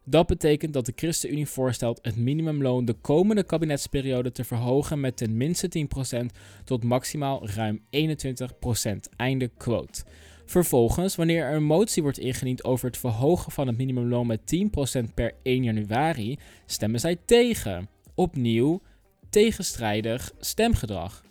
Dat 0.04 0.26
betekent 0.26 0.72
dat 0.72 0.86
de 0.86 0.92
ChristenUnie 0.96 1.46
voorstelt 1.46 1.98
het 2.02 2.16
minimumloon 2.16 2.84
de 2.84 2.92
komende 2.92 3.42
kabinetsperiode 3.42 4.32
te 4.32 4.44
verhogen 4.44 5.00
met 5.00 5.16
ten 5.16 5.36
minste 5.36 5.88
10% 6.22 6.26
tot 6.64 6.84
maximaal 6.84 7.48
ruim 7.48 7.80
21%. 7.80 7.80
Einde 9.16 9.50
quote. 9.56 10.02
Vervolgens, 10.46 11.16
wanneer 11.16 11.44
er 11.44 11.54
een 11.54 11.64
motie 11.64 12.02
wordt 12.02 12.18
ingediend 12.18 12.64
over 12.64 12.86
het 12.86 12.96
verhogen 12.96 13.52
van 13.52 13.66
het 13.66 13.76
minimumloon 13.76 14.26
met 14.26 14.40
10% 15.00 15.14
per 15.14 15.34
1 15.42 15.62
januari, 15.62 16.38
stemmen 16.66 17.00
zij 17.00 17.16
tegen. 17.24 17.88
Opnieuw 18.14 18.80
tegenstrijdig 19.30 20.32
stemgedrag. 20.38 21.24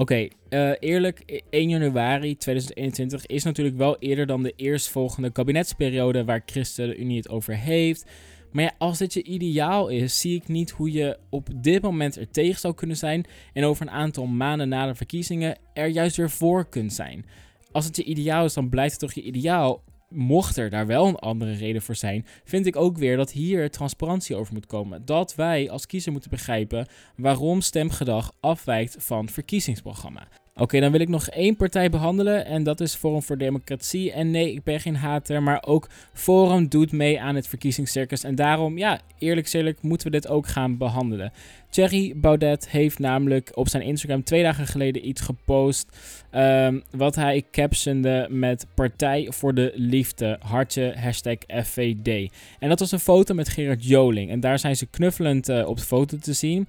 Oké, 0.00 0.12
okay, 0.12 0.70
uh, 0.70 0.90
eerlijk, 0.90 1.42
1 1.50 1.68
januari 1.68 2.36
2021 2.36 3.26
is 3.26 3.44
natuurlijk 3.44 3.76
wel 3.76 3.98
eerder 3.98 4.26
dan 4.26 4.42
de 4.42 4.52
eerstvolgende 4.56 5.30
kabinetsperiode 5.30 6.24
waar 6.24 6.42
ChristenUnie 6.46 7.16
het 7.16 7.28
over 7.28 7.56
heeft. 7.56 8.06
Maar 8.52 8.64
ja, 8.64 8.72
als 8.78 8.98
dit 8.98 9.14
je 9.14 9.22
ideaal 9.22 9.88
is, 9.88 10.20
zie 10.20 10.34
ik 10.34 10.48
niet 10.48 10.70
hoe 10.70 10.92
je 10.92 11.18
op 11.30 11.48
dit 11.54 11.82
moment 11.82 12.16
er 12.16 12.30
tegen 12.30 12.60
zou 12.60 12.74
kunnen 12.74 12.96
zijn 12.96 13.26
en 13.52 13.64
over 13.64 13.86
een 13.86 13.92
aantal 13.92 14.26
maanden 14.26 14.68
na 14.68 14.86
de 14.86 14.94
verkiezingen 14.94 15.58
er 15.72 15.86
juist 15.86 16.16
weer 16.16 16.30
voor 16.30 16.68
kunt 16.68 16.92
zijn. 16.92 17.24
Als 17.72 17.84
het 17.84 17.96
je 17.96 18.04
ideaal 18.04 18.44
is, 18.44 18.54
dan 18.54 18.68
blijft 18.68 18.92
het 18.92 19.00
toch 19.00 19.12
je 19.12 19.22
ideaal 19.22 19.82
mocht 20.10 20.56
er 20.56 20.70
daar 20.70 20.86
wel 20.86 21.06
een 21.06 21.16
andere 21.16 21.52
reden 21.52 21.82
voor 21.82 21.96
zijn, 21.96 22.26
vind 22.44 22.66
ik 22.66 22.76
ook 22.76 22.98
weer 22.98 23.16
dat 23.16 23.32
hier 23.32 23.70
transparantie 23.70 24.36
over 24.36 24.54
moet 24.54 24.66
komen. 24.66 25.04
Dat 25.04 25.34
wij 25.34 25.70
als 25.70 25.86
kiezer 25.86 26.12
moeten 26.12 26.30
begrijpen 26.30 26.86
waarom 27.16 27.60
stemgedrag 27.60 28.32
afwijkt 28.40 28.96
van 28.98 29.28
verkiezingsprogramma. 29.28 30.28
Oké, 30.54 30.80
dan 30.80 30.90
wil 30.90 31.00
ik 31.00 31.08
nog 31.08 31.28
één 31.28 31.56
partij 31.56 31.90
behandelen 31.90 32.46
en 32.46 32.62
dat 32.62 32.80
is 32.80 32.94
Forum 32.94 33.22
voor 33.22 33.38
Democratie. 33.38 34.12
En 34.12 34.30
nee, 34.30 34.52
ik 34.52 34.62
ben 34.62 34.80
geen 34.80 34.96
hater, 34.96 35.42
maar 35.42 35.62
ook 35.66 35.88
Forum 36.12 36.68
doet 36.68 36.92
mee 36.92 37.20
aan 37.20 37.34
het 37.34 37.48
verkiezingscircus. 37.48 38.24
En 38.24 38.34
daarom, 38.34 38.78
ja, 38.78 39.00
eerlijk 39.18 39.52
eerlijk, 39.52 39.82
moeten 39.82 40.06
we 40.06 40.12
dit 40.12 40.28
ook 40.28 40.46
gaan 40.46 40.76
behandelen. 40.76 41.32
Thierry 41.70 42.12
Baudet 42.16 42.68
heeft 42.68 42.98
namelijk 42.98 43.50
op 43.54 43.68
zijn 43.68 43.82
Instagram 43.82 44.24
twee 44.24 44.42
dagen 44.42 44.66
geleden 44.66 45.08
iets 45.08 45.20
gepost. 45.20 45.88
ehm, 46.30 46.80
wat 46.90 47.14
hij 47.14 47.44
captionde 47.50 48.26
met 48.30 48.66
Partij 48.74 49.26
voor 49.30 49.54
de 49.54 49.72
Liefde, 49.74 50.38
hartje, 50.40 50.94
hashtag 50.96 51.36
FVD. 51.64 52.32
En 52.58 52.68
dat 52.68 52.80
was 52.80 52.92
een 52.92 52.98
foto 52.98 53.34
met 53.34 53.48
Gerard 53.48 53.84
Joling. 53.84 54.30
En 54.30 54.40
daar 54.40 54.58
zijn 54.58 54.76
ze 54.76 54.86
knuffelend 54.86 55.48
eh, 55.48 55.68
op 55.68 55.76
de 55.76 55.82
foto 55.82 56.16
te 56.16 56.32
zien. 56.32 56.68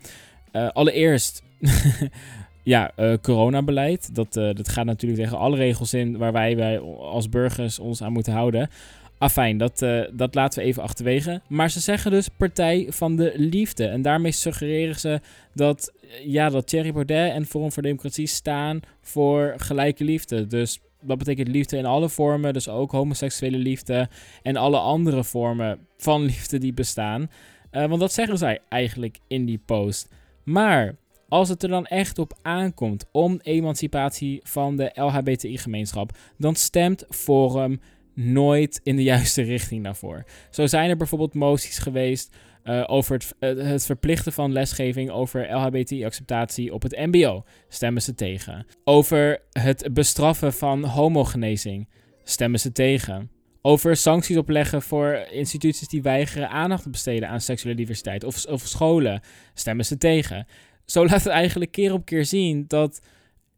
Eh, 0.51 0.69
allereerst, 0.69 1.43
ja, 2.63 2.91
eh, 2.95 3.13
coronabeleid. 3.21 4.15
Dat, 4.15 4.35
eh, 4.35 4.53
dat 4.53 4.69
gaat 4.69 4.85
natuurlijk 4.85 5.21
tegen 5.21 5.37
alle 5.37 5.57
regels 5.57 5.93
in 5.93 6.17
waar 6.17 6.31
wij, 6.31 6.55
wij 6.55 6.79
als 6.99 7.29
burgers 7.29 7.79
ons 7.79 8.03
aan 8.03 8.13
moeten 8.13 8.33
houden. 8.33 8.69
Afijn, 9.17 9.57
dat, 9.57 9.81
eh, 9.81 10.01
dat 10.13 10.35
laten 10.35 10.59
we 10.59 10.65
even 10.65 10.83
achterwege. 10.83 11.41
Maar 11.47 11.71
ze 11.71 11.79
zeggen 11.79 12.11
dus 12.11 12.27
Partij 12.27 12.87
van 12.89 13.15
de 13.15 13.33
Liefde. 13.35 13.87
En 13.87 14.01
daarmee 14.01 14.31
suggereren 14.31 14.99
ze 14.99 15.19
dat, 15.53 15.93
ja, 16.23 16.49
dat 16.49 16.67
Thierry 16.67 16.93
Baudet 16.93 17.31
en 17.31 17.45
Forum 17.45 17.71
voor 17.71 17.83
Democratie 17.83 18.27
staan 18.27 18.79
voor 19.01 19.53
gelijke 19.57 20.03
liefde. 20.03 20.47
Dus 20.47 20.79
dat 21.01 21.17
betekent 21.17 21.47
liefde 21.47 21.77
in 21.77 21.85
alle 21.85 22.09
vormen, 22.09 22.53
dus 22.53 22.69
ook 22.69 22.91
homoseksuele 22.91 23.57
liefde 23.57 24.09
en 24.41 24.55
alle 24.55 24.77
andere 24.77 25.23
vormen 25.23 25.79
van 25.97 26.21
liefde 26.21 26.57
die 26.57 26.73
bestaan. 26.73 27.29
Want 27.71 27.99
dat 27.99 28.13
zeggen 28.13 28.37
zij 28.37 28.59
eigenlijk 28.69 29.17
in 29.27 29.45
die 29.45 29.61
post. 29.65 30.09
Maar 30.43 30.95
als 31.31 31.49
het 31.49 31.63
er 31.63 31.69
dan 31.69 31.85
echt 31.85 32.19
op 32.19 32.37
aankomt 32.41 33.05
om 33.11 33.39
emancipatie 33.41 34.39
van 34.43 34.75
de 34.75 34.91
LHBTI-gemeenschap, 34.93 36.17
dan 36.37 36.55
stemt 36.55 37.05
Forum 37.09 37.81
nooit 38.13 38.79
in 38.83 38.95
de 38.95 39.03
juiste 39.03 39.41
richting 39.41 39.83
daarvoor. 39.83 40.23
Zo 40.49 40.65
zijn 40.65 40.89
er 40.89 40.97
bijvoorbeeld 40.97 41.33
moties 41.33 41.77
geweest 41.77 42.35
eh, 42.63 42.83
over 42.87 43.13
het, 43.13 43.33
eh, 43.39 43.65
het 43.65 43.85
verplichten 43.85 44.33
van 44.33 44.51
lesgeving 44.51 45.09
over 45.09 45.53
LHBTI-acceptatie 45.53 46.73
op 46.73 46.81
het 46.81 46.97
MBO. 46.97 47.43
Stemmen 47.67 48.01
ze 48.01 48.15
tegen. 48.15 48.65
Over 48.83 49.41
het 49.51 49.89
bestraffen 49.93 50.53
van 50.53 50.83
homogenezing. 50.83 51.89
Stemmen 52.23 52.59
ze 52.59 52.71
tegen. 52.71 53.29
Over 53.61 53.95
sancties 53.95 54.37
opleggen 54.37 54.81
voor 54.81 55.25
instituties 55.31 55.87
die 55.87 56.01
weigeren 56.01 56.49
aandacht 56.49 56.83
te 56.83 56.89
besteden 56.89 57.29
aan 57.29 57.41
seksuele 57.41 57.77
diversiteit. 57.77 58.23
Of, 58.23 58.45
of 58.45 58.61
scholen. 58.61 59.21
Stemmen 59.53 59.85
ze 59.85 59.97
tegen. 59.97 60.47
Zo 60.91 61.05
laat 61.07 61.23
het 61.23 61.33
eigenlijk 61.33 61.71
keer 61.71 61.93
op 61.93 62.05
keer 62.05 62.25
zien 62.25 62.65
dat. 62.67 63.01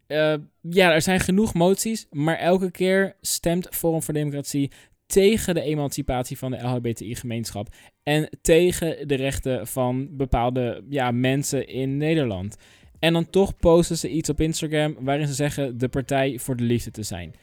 eh, 0.08 0.36
ja, 0.62 0.92
er 0.92 1.02
zijn 1.02 1.20
genoeg 1.20 1.54
moties, 1.54 2.08
maar 2.12 2.38
elke 2.38 2.72
keer 2.72 3.16
stemt 3.22 3.68
Forum 3.72 4.04
voor 4.04 4.13
Democratie 4.13 4.72
tegen 5.06 5.54
de 5.54 5.62
emancipatie 5.62 6.38
van 6.38 6.52
de 6.52 6.62
LHBTI-gemeenschap 6.62 7.68
en 8.04 8.30
tegen 8.42 9.08
de 9.08 9.16
rechten 9.16 9.68
van 9.68 10.08
bepaalde 10.18 10.84
ja, 10.90 11.12
mensen 11.12 11.68
in 11.68 11.98
Nederland. 11.98 12.56
En 13.00 13.13
dan 13.13 13.30
toch 13.30 13.58
posten 13.58 13.98
ze 13.98 14.10
iets 14.10 14.30
op 14.30 14.42
Instagram 14.42 14.96
waarin 15.00 15.28
ze 15.28 15.34
zeggen 15.34 15.78
de 15.78 15.88
partij 15.88 16.40
voor 16.40 16.56
de 16.56 16.63
liefde 16.63 16.92
te 16.92 17.04
zijn. 17.04 17.34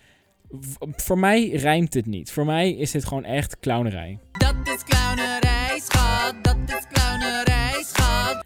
Voor 0.97 1.19
mij 1.19 1.49
rijmt 1.49 1.95
het 1.95 2.07
niet. 2.07 2.33
Voor 2.33 2.45
mij 2.45 2.73
is 2.73 2.91
dit 2.91 3.05
gewoon 3.05 3.25
echt 3.25 3.59
clownerij. 3.61 4.19
Dat 4.33 4.55
is 4.65 4.85
clownerij, 4.85 5.81
schat. 5.83 6.35
Dat 6.45 6.57
is 6.67 6.87
clownerij. 6.93 7.61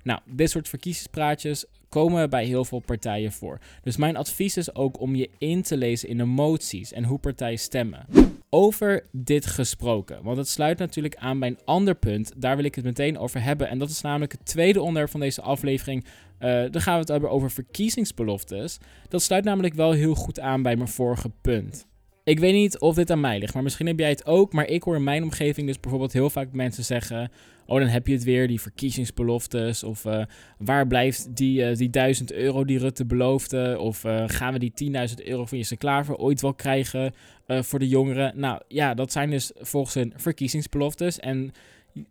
Nou, 0.04 0.20
dit 0.24 0.50
soort 0.50 0.68
verkiezingspraatjes 0.68 1.64
komen 1.88 2.30
bij 2.30 2.44
heel 2.44 2.64
veel 2.64 2.78
partijen 2.78 3.32
voor. 3.32 3.58
Dus 3.82 3.96
mijn 3.96 4.16
advies 4.16 4.56
is 4.56 4.74
ook 4.74 5.00
om 5.00 5.14
je 5.14 5.30
in 5.38 5.62
te 5.62 5.76
lezen 5.76 6.08
in 6.08 6.16
de 6.16 6.24
moties 6.24 6.92
en 6.92 7.04
hoe 7.04 7.18
partijen 7.18 7.58
stemmen. 7.58 8.06
Over 8.50 9.06
dit 9.12 9.46
gesproken, 9.46 10.22
want 10.22 10.36
het 10.36 10.48
sluit 10.48 10.78
natuurlijk 10.78 11.16
aan 11.16 11.38
bij 11.38 11.48
een 11.48 11.58
ander 11.64 11.94
punt. 11.94 12.32
Daar 12.36 12.56
wil 12.56 12.64
ik 12.64 12.74
het 12.74 12.84
meteen 12.84 13.18
over 13.18 13.42
hebben. 13.42 13.68
En 13.68 13.78
dat 13.78 13.90
is 13.90 14.00
namelijk 14.00 14.32
het 14.32 14.46
tweede 14.46 14.80
onderwerp 14.80 15.10
van 15.10 15.20
deze 15.20 15.42
aflevering. 15.42 16.04
Eh 16.38 16.64
dan 16.70 16.80
gaan 16.80 16.94
we 16.94 17.00
het 17.00 17.08
hebben 17.08 17.30
over 17.30 17.50
verkiezingsbeloftes. 17.50 18.78
Dat 19.08 19.22
sluit 19.22 19.44
namelijk 19.44 19.74
wel 19.74 19.92
heel 19.92 20.14
goed 20.14 20.40
aan 20.40 20.62
bij 20.62 20.76
mijn 20.76 20.88
vorige 20.88 21.30
punt. 21.40 21.86
Ik 22.24 22.38
weet 22.38 22.54
niet 22.54 22.78
of 22.78 22.94
dit 22.94 23.10
aan 23.10 23.20
mij 23.20 23.38
ligt, 23.38 23.54
maar 23.54 23.62
misschien 23.62 23.86
heb 23.86 23.98
jij 23.98 24.08
het 24.08 24.26
ook. 24.26 24.52
Maar 24.52 24.66
ik 24.66 24.82
hoor 24.82 24.96
in 24.96 25.04
mijn 25.04 25.22
omgeving 25.22 25.66
dus 25.66 25.80
bijvoorbeeld 25.80 26.12
heel 26.12 26.30
vaak 26.30 26.52
mensen 26.52 26.84
zeggen... 26.84 27.30
Oh, 27.66 27.78
dan 27.78 27.88
heb 27.88 28.06
je 28.06 28.12
het 28.12 28.24
weer, 28.24 28.48
die 28.48 28.60
verkiezingsbeloftes. 28.60 29.82
Of 29.82 30.04
eh, 30.04 30.24
waar 30.58 30.86
blijft 30.86 31.36
die, 31.36 31.64
eh, 31.64 31.76
die 31.76 31.90
1000 31.90 32.32
euro 32.32 32.64
die 32.64 32.78
Rutte 32.78 33.04
beloofde? 33.04 33.78
Of 33.78 34.04
eh, 34.04 34.24
gaan 34.26 34.52
we 34.52 34.58
die 34.58 34.92
10.000 35.08 35.24
euro 35.24 35.46
van 35.46 35.58
Jesse 35.58 35.76
Klaver 35.76 36.16
ooit 36.16 36.40
wel 36.40 36.54
krijgen 36.54 37.14
voor 37.46 37.78
de 37.78 37.88
jongeren? 37.88 38.32
Nou 38.36 38.60
ja, 38.68 38.94
dat 38.94 39.12
zijn 39.12 39.30
dus 39.30 39.52
volgens 39.54 39.94
hun 39.94 40.12
verkiezingsbeloftes. 40.16 41.20
En 41.20 41.52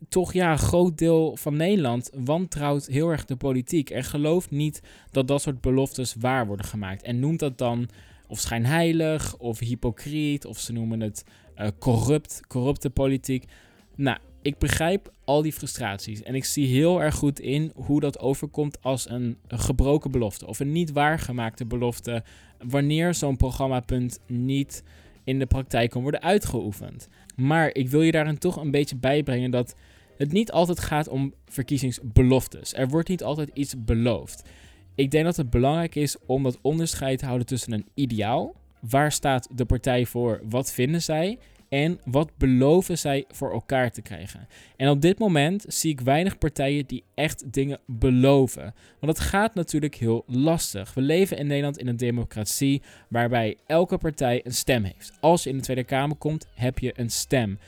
toch 0.10 0.34
ja, 0.34 0.52
een 0.52 0.58
groot 0.58 0.98
deel 0.98 1.36
van 1.38 1.56
Nederland 1.56 2.10
wantrouwt 2.16 2.86
heel 2.86 3.10
erg 3.10 3.26
de 3.26 3.36
politiek. 3.36 3.90
En 3.90 4.04
gelooft 4.04 4.52
niet 4.52 4.82
dat 5.12 5.28
dat 5.28 5.42
soort 5.42 5.62
beloftes 5.62 6.16
waar 6.20 6.48
worden 6.48 6.66
gemaakt. 6.66 7.04
En 7.04 7.20
noemt 7.20 7.40
dat 7.40 7.58
dan 7.58 7.90
of 8.34 8.40
schijnheilig, 8.40 9.38
of 9.38 9.60
hypocriet, 9.60 10.46
of 10.46 10.60
ze 10.60 10.74
noemen 10.74 11.00
het 11.00 11.26
eh, 11.56 11.68
corrupt, 11.80 12.42
corrupte 12.48 12.90
politiek. 12.90 13.46
Nou, 13.96 14.18
ik 14.42 14.58
begrijp 14.58 15.12
al 15.24 15.42
die 15.42 15.54
frustraties. 15.54 16.24
En 16.24 16.36
ik 16.36 16.46
zie 16.46 16.68
heel 16.68 17.02
erg 17.02 17.16
goed 17.16 17.40
in 17.40 17.72
hoe 17.76 18.00
dat 18.00 18.20
overkomt 18.20 18.82
als 18.82 19.10
een, 19.10 19.38
een 19.48 19.60
gebroken 19.60 20.12
belofte. 20.12 20.48
Of 20.48 20.60
een 20.60 20.72
niet 20.72 20.92
waargemaakte 20.92 21.66
belofte. 21.66 22.24
Wanneer 22.68 23.14
zo'n 23.14 23.38
programmapunt 23.38 24.20
niet 24.28 24.84
in 25.24 25.40
de 25.40 25.46
praktijk 25.46 25.90
kan 25.90 26.02
worden 26.02 26.22
uitgeoefend. 26.22 27.08
Maar 27.36 27.76
ik 27.76 27.90
wil 27.90 28.02
je 28.02 28.12
daarin 28.12 28.38
toch 28.38 28.56
een 28.56 28.72
beetje 28.72 28.96
bijbrengen 28.96 29.52
dat 29.52 29.76
het 30.18 30.32
niet 30.32 30.52
altijd 30.52 30.80
gaat 30.80 31.08
om 31.08 31.34
verkiezingsbeloftes. 31.46 32.74
Er 32.74 32.88
wordt 32.88 33.10
niet 33.10 33.24
altijd 33.24 33.50
iets 33.54 33.76
beloofd. 33.78 34.50
Ik 34.96 35.12
denk 35.12 35.26
dat 35.26 35.38
het 35.38 35.50
belangrijk 35.50 35.96
is 35.96 36.18
om 36.26 36.44
dat 36.44 36.60
onderscheid 36.62 37.20
te 37.20 37.26
houden 37.26 37.48
tussen 37.48 37.74
een 37.74 37.88
ideaal. 37.94 38.56
Waar 38.80 39.12
staat 39.12 39.48
de 39.52 39.66
partij 39.66 40.06
voor? 40.06 40.42
Wat 40.50 40.72
vinden 40.72 41.02
zij? 41.02 41.40
En 41.70 42.00
wat 42.06 42.32
beloven 42.38 42.98
zij 42.98 43.26
voor 43.32 43.52
elkaar 43.52 43.92
te 43.92 44.02
krijgen? 44.02 44.48
En 44.76 44.90
op 44.90 45.02
dit 45.02 45.20
moment 45.20 45.66
zie 45.68 45.92
ik 45.92 46.02
weinig 46.02 46.38
partijen 46.38 46.86
die 46.86 47.04
echt 47.14 47.54
dingen 47.54 47.80
beloven. 47.86 48.74
Want 49.00 49.18
het 49.18 49.28
gaat 49.28 49.56
natuurlijk 49.56 49.96
heel 49.96 50.24
lastig. 50.28 50.94
We 50.94 51.02
leven 51.02 51.38
in 51.38 51.48
Nederland 51.48 51.78
in 51.78 51.88
een 51.88 51.98
democratie 51.98 52.82
waarbij 53.08 53.58
elke 53.66 53.98
partij 53.98 54.42
een 54.44 54.54
stem 54.54 54.84
heeft. 54.84 55.12
Als 55.20 55.44
je 55.44 55.50
in 55.50 55.58
de 55.58 55.64
Tweede 55.64 55.84
Kamer 55.84 56.16
komt, 56.16 56.48
heb 56.56 56.80
je 56.80 56.94
een 56.96 57.10
stem. 57.10 57.60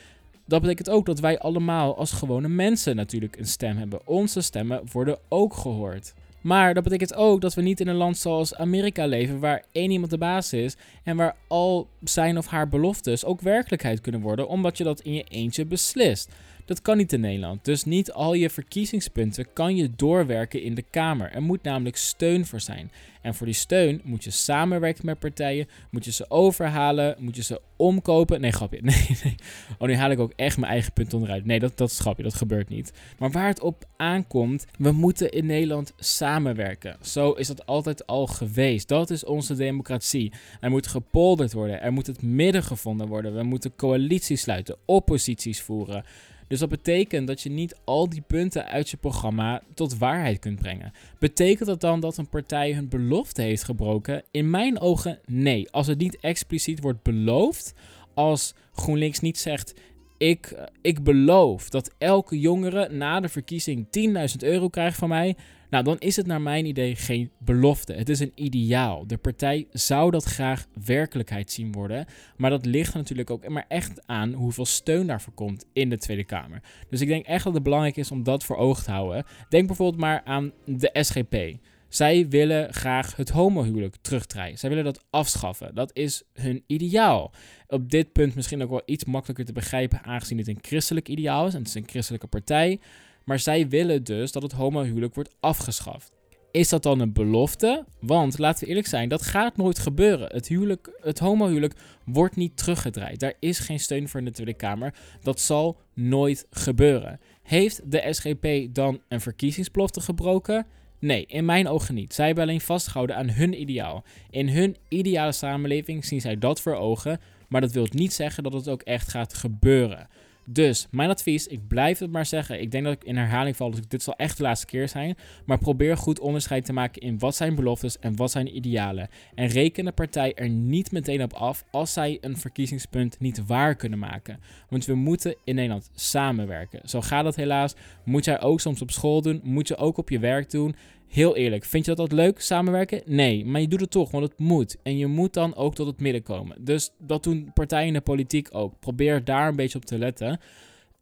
Dat 0.44 0.60
betekent 0.60 0.90
ook 0.90 1.06
dat 1.06 1.20
wij 1.20 1.38
allemaal 1.38 1.96
als 1.96 2.12
gewone 2.12 2.48
mensen 2.48 2.96
natuurlijk 2.96 3.36
een 3.36 3.46
stem 3.46 3.76
hebben. 3.76 4.06
Onze 4.06 4.40
stemmen 4.40 4.82
worden 4.92 5.18
ook 5.28 5.54
gehoord. 5.54 6.14
Maar 6.46 6.74
dat 6.74 6.82
betekent 6.82 7.14
ook 7.14 7.40
dat 7.40 7.54
we 7.54 7.62
niet 7.62 7.80
in 7.80 7.88
een 7.88 7.96
land 7.96 8.18
zoals 8.18 8.54
Amerika 8.54 9.06
leven, 9.06 9.40
waar 9.40 9.64
één 9.72 9.90
iemand 9.90 10.10
de 10.10 10.18
baas 10.18 10.52
is 10.52 10.76
en 11.04 11.16
waar 11.16 11.36
al 11.48 11.88
zijn 12.00 12.38
of 12.38 12.46
haar 12.46 12.68
beloftes 12.68 13.24
ook 13.24 13.40
werkelijkheid 13.40 14.00
kunnen 14.00 14.20
worden, 14.20 14.48
omdat 14.48 14.78
je 14.78 14.84
dat 14.84 15.00
in 15.00 15.12
je 15.12 15.24
eentje 15.28 15.64
beslist. 15.64 16.32
Dat 16.66 16.82
kan 16.82 16.96
niet 16.96 17.12
in 17.12 17.20
Nederland. 17.20 17.64
Dus 17.64 17.84
niet 17.84 18.12
al 18.12 18.34
je 18.34 18.50
verkiezingspunten 18.50 19.46
kan 19.52 19.76
je 19.76 19.90
doorwerken 19.96 20.62
in 20.62 20.74
de 20.74 20.84
Kamer. 20.90 21.32
Er 21.32 21.42
moet 21.42 21.62
namelijk 21.62 21.96
steun 21.96 22.46
voor 22.46 22.60
zijn. 22.60 22.90
En 23.22 23.34
voor 23.34 23.46
die 23.46 23.54
steun 23.54 24.00
moet 24.04 24.24
je 24.24 24.30
samenwerken 24.30 25.06
met 25.06 25.18
partijen, 25.18 25.68
moet 25.90 26.04
je 26.04 26.12
ze 26.12 26.30
overhalen, 26.30 27.16
moet 27.18 27.36
je 27.36 27.42
ze 27.42 27.60
omkopen. 27.76 28.40
Nee, 28.40 28.52
grapje. 28.52 28.80
Nee, 28.86 29.18
nee. 29.24 29.34
Oh, 29.78 29.88
nu 29.88 29.96
haal 29.96 30.10
ik 30.10 30.18
ook 30.18 30.32
echt 30.36 30.56
mijn 30.56 30.72
eigen 30.72 30.92
punt 30.92 31.14
onderuit. 31.14 31.44
Nee, 31.44 31.58
dat, 31.58 31.76
dat 31.76 31.90
is 31.90 31.98
grapje, 31.98 32.22
dat 32.22 32.34
gebeurt 32.34 32.68
niet. 32.68 32.92
Maar 33.18 33.30
waar 33.30 33.46
het 33.46 33.60
op 33.60 33.84
aankomt, 33.96 34.66
we 34.78 34.92
moeten 34.92 35.30
in 35.30 35.46
Nederland 35.46 35.92
samenwerken. 35.96 36.96
Zo 37.00 37.32
is 37.32 37.46
dat 37.46 37.66
altijd 37.66 38.06
al 38.06 38.26
geweest. 38.26 38.88
Dat 38.88 39.10
is 39.10 39.24
onze 39.24 39.54
democratie. 39.54 40.32
Er 40.60 40.70
moet 40.70 40.86
gepolderd 40.86 41.52
worden, 41.52 41.82
er 41.82 41.92
moet 41.92 42.06
het 42.06 42.22
midden 42.22 42.62
gevonden 42.62 43.08
worden. 43.08 43.34
We 43.34 43.42
moeten 43.42 43.76
coalities 43.76 44.40
sluiten, 44.40 44.76
opposities 44.84 45.60
voeren. 45.60 46.04
Dus 46.48 46.58
dat 46.58 46.68
betekent 46.68 47.26
dat 47.26 47.40
je 47.40 47.50
niet 47.50 47.76
al 47.84 48.08
die 48.08 48.22
punten 48.26 48.66
uit 48.66 48.90
je 48.90 48.96
programma 48.96 49.62
tot 49.74 49.98
waarheid 49.98 50.38
kunt 50.38 50.58
brengen. 50.58 50.92
Betekent 51.18 51.68
dat 51.68 51.80
dan 51.80 52.00
dat 52.00 52.16
een 52.16 52.28
partij 52.28 52.72
hun 52.72 52.88
belofte 52.88 53.42
heeft 53.42 53.64
gebroken? 53.64 54.22
In 54.30 54.50
mijn 54.50 54.80
ogen 54.80 55.18
nee. 55.26 55.70
Als 55.70 55.86
het 55.86 55.98
niet 55.98 56.20
expliciet 56.20 56.80
wordt 56.80 57.02
beloofd, 57.02 57.74
als 58.14 58.54
GroenLinks 58.72 59.20
niet 59.20 59.38
zegt. 59.38 59.74
Ik, 60.18 60.46
eh, 60.46 60.64
ik 60.82 61.02
beloof 61.02 61.68
dat 61.68 61.94
elke 61.98 62.40
jongere 62.40 62.88
na 62.88 63.20
de 63.20 63.28
verkiezing 63.28 63.86
10.000 63.90 64.42
euro 64.42 64.68
krijgt 64.68 64.98
van 64.98 65.08
mij. 65.08 65.36
Nou, 65.70 65.84
dan 65.84 65.98
is 65.98 66.16
het 66.16 66.26
naar 66.26 66.40
mijn 66.40 66.66
idee 66.66 66.96
geen 66.96 67.30
belofte. 67.38 67.92
Het 67.92 68.08
is 68.08 68.20
een 68.20 68.32
ideaal. 68.34 69.06
De 69.06 69.16
partij 69.16 69.66
zou 69.72 70.10
dat 70.10 70.24
graag 70.24 70.66
werkelijkheid 70.84 71.50
zien 71.50 71.72
worden. 71.72 72.06
Maar 72.36 72.50
dat 72.50 72.66
ligt 72.66 72.94
natuurlijk 72.94 73.30
ook 73.30 73.48
maar 73.48 73.64
echt 73.68 74.06
aan 74.06 74.32
hoeveel 74.32 74.66
steun 74.66 75.06
daarvoor 75.06 75.34
komt 75.34 75.66
in 75.72 75.90
de 75.90 75.98
Tweede 75.98 76.24
Kamer. 76.24 76.62
Dus 76.90 77.00
ik 77.00 77.08
denk 77.08 77.26
echt 77.26 77.44
dat 77.44 77.54
het 77.54 77.62
belangrijk 77.62 77.96
is 77.96 78.10
om 78.10 78.22
dat 78.22 78.44
voor 78.44 78.56
ogen 78.56 78.84
te 78.84 78.90
houden. 78.90 79.24
Denk 79.48 79.66
bijvoorbeeld 79.66 80.00
maar 80.00 80.22
aan 80.24 80.52
de 80.64 80.90
SGP. 80.92 81.58
Zij 81.88 82.28
willen 82.28 82.74
graag 82.74 83.16
het 83.16 83.28
homohuwelijk 83.28 83.96
terugdraaien. 84.00 84.58
Zij 84.58 84.68
willen 84.68 84.84
dat 84.84 85.04
afschaffen. 85.10 85.74
Dat 85.74 85.90
is 85.94 86.22
hun 86.32 86.62
ideaal. 86.66 87.32
Op 87.68 87.90
dit 87.90 88.12
punt 88.12 88.34
misschien 88.34 88.62
ook 88.62 88.70
wel 88.70 88.82
iets 88.84 89.04
makkelijker 89.04 89.44
te 89.44 89.52
begrijpen, 89.52 90.02
aangezien 90.02 90.38
het 90.38 90.48
een 90.48 90.58
christelijk 90.60 91.08
ideaal 91.08 91.46
is. 91.46 91.52
En 91.52 91.58
het 91.58 91.68
is 91.68 91.74
een 91.74 91.88
christelijke 91.88 92.26
partij. 92.26 92.80
Maar 93.26 93.38
zij 93.38 93.68
willen 93.68 94.04
dus 94.04 94.32
dat 94.32 94.42
het 94.42 94.52
homohuwelijk 94.52 95.14
wordt 95.14 95.34
afgeschaft. 95.40 96.12
Is 96.50 96.68
dat 96.68 96.82
dan 96.82 97.00
een 97.00 97.12
belofte? 97.12 97.84
Want 98.00 98.38
laten 98.38 98.62
we 98.62 98.68
eerlijk 98.68 98.86
zijn, 98.86 99.08
dat 99.08 99.22
gaat 99.22 99.56
nooit 99.56 99.78
gebeuren. 99.78 100.28
Het, 100.32 100.48
huwelijk, 100.48 100.98
het 101.00 101.18
homohuwelijk 101.18 101.74
wordt 102.04 102.36
niet 102.36 102.56
teruggedraaid. 102.56 103.20
Daar 103.20 103.34
is 103.40 103.58
geen 103.58 103.80
steun 103.80 104.08
voor 104.08 104.20
in 104.20 104.26
de 104.26 104.32
Tweede 104.32 104.54
Kamer. 104.54 104.94
Dat 105.22 105.40
zal 105.40 105.80
nooit 105.94 106.46
gebeuren. 106.50 107.20
Heeft 107.42 107.90
de 107.90 108.06
SGP 108.10 108.74
dan 108.74 109.00
een 109.08 109.20
verkiezingsbelofte 109.20 110.00
gebroken? 110.00 110.66
Nee, 110.98 111.26
in 111.26 111.44
mijn 111.44 111.68
ogen 111.68 111.94
niet. 111.94 112.14
Zij 112.14 112.26
hebben 112.26 112.44
alleen 112.44 112.60
vastgehouden 112.60 113.16
aan 113.16 113.30
hun 113.30 113.60
ideaal. 113.60 114.04
In 114.30 114.48
hun 114.48 114.76
ideale 114.88 115.32
samenleving 115.32 116.04
zien 116.04 116.20
zij 116.20 116.38
dat 116.38 116.60
voor 116.60 116.74
ogen, 116.74 117.20
maar 117.48 117.60
dat 117.60 117.72
wil 117.72 117.86
niet 117.90 118.12
zeggen 118.12 118.42
dat 118.42 118.52
het 118.52 118.68
ook 118.68 118.82
echt 118.82 119.10
gaat 119.10 119.34
gebeuren. 119.34 120.08
Dus 120.48 120.86
mijn 120.90 121.10
advies, 121.10 121.46
ik 121.46 121.68
blijf 121.68 121.98
het 121.98 122.10
maar 122.10 122.26
zeggen. 122.26 122.60
Ik 122.60 122.70
denk 122.70 122.84
dat 122.84 122.92
ik 122.92 123.04
in 123.04 123.16
herhaling 123.16 123.56
val, 123.56 123.70
dus 123.70 123.80
dit 123.88 124.02
zal 124.02 124.14
echt 124.16 124.36
de 124.36 124.42
laatste 124.42 124.66
keer 124.66 124.88
zijn. 124.88 125.16
Maar 125.46 125.58
probeer 125.58 125.96
goed 125.96 126.20
onderscheid 126.20 126.64
te 126.64 126.72
maken 126.72 127.02
in 127.02 127.18
wat 127.18 127.36
zijn 127.36 127.54
beloftes 127.54 127.98
en 127.98 128.16
wat 128.16 128.30
zijn 128.30 128.56
idealen. 128.56 129.08
En 129.34 129.46
reken 129.46 129.84
de 129.84 129.92
partij 129.92 130.34
er 130.34 130.48
niet 130.48 130.92
meteen 130.92 131.22
op 131.22 131.32
af 131.32 131.64
als 131.70 131.92
zij 131.92 132.18
een 132.20 132.36
verkiezingspunt 132.36 133.20
niet 133.20 133.46
waar 133.46 133.74
kunnen 133.74 133.98
maken. 133.98 134.40
Want 134.68 134.84
we 134.84 134.94
moeten 134.94 135.36
in 135.44 135.54
Nederland 135.54 135.90
samenwerken. 135.94 136.88
Zo 136.88 137.00
gaat 137.00 137.24
dat 137.24 137.36
helaas. 137.36 137.74
Moet 138.04 138.24
jij 138.24 138.40
ook 138.40 138.60
soms 138.60 138.82
op 138.82 138.90
school 138.90 139.22
doen, 139.22 139.40
moet 139.42 139.68
je 139.68 139.76
ook 139.76 139.98
op 139.98 140.10
je 140.10 140.18
werk 140.18 140.50
doen. 140.50 140.74
Heel 141.08 141.36
eerlijk, 141.36 141.64
vind 141.64 141.84
je 141.84 141.94
dat, 141.94 142.08
dat 142.08 142.18
leuk, 142.18 142.40
samenwerken? 142.40 143.02
Nee, 143.04 143.44
maar 143.44 143.60
je 143.60 143.68
doet 143.68 143.80
het 143.80 143.90
toch, 143.90 144.10
want 144.10 144.24
het 144.24 144.38
moet. 144.38 144.76
En 144.82 144.96
je 144.96 145.06
moet 145.06 145.34
dan 145.34 145.54
ook 145.54 145.74
tot 145.74 145.86
het 145.86 146.00
midden 146.00 146.22
komen. 146.22 146.64
Dus 146.64 146.90
dat 146.98 147.22
doen 147.22 147.50
partijen 147.54 147.86
in 147.86 147.92
de 147.92 148.00
politiek 148.00 148.48
ook. 148.50 148.78
Probeer 148.80 149.24
daar 149.24 149.48
een 149.48 149.56
beetje 149.56 149.78
op 149.78 149.84
te 149.84 149.98
letten. 149.98 150.40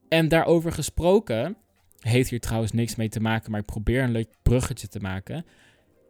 En 0.09 0.29
daarover 0.29 0.73
gesproken, 0.73 1.57
heeft 2.01 2.31
hier 2.31 2.41
trouwens 2.41 2.73
niks 2.73 2.97
mee 2.97 3.09
te 3.09 3.21
maken, 3.21 3.51
maar 3.51 3.61
ik 3.61 3.67
probeer 3.67 4.03
een 4.03 4.13
leuk 4.13 4.29
bruggetje 4.43 4.89
te 4.89 5.01
maken. 5.01 5.45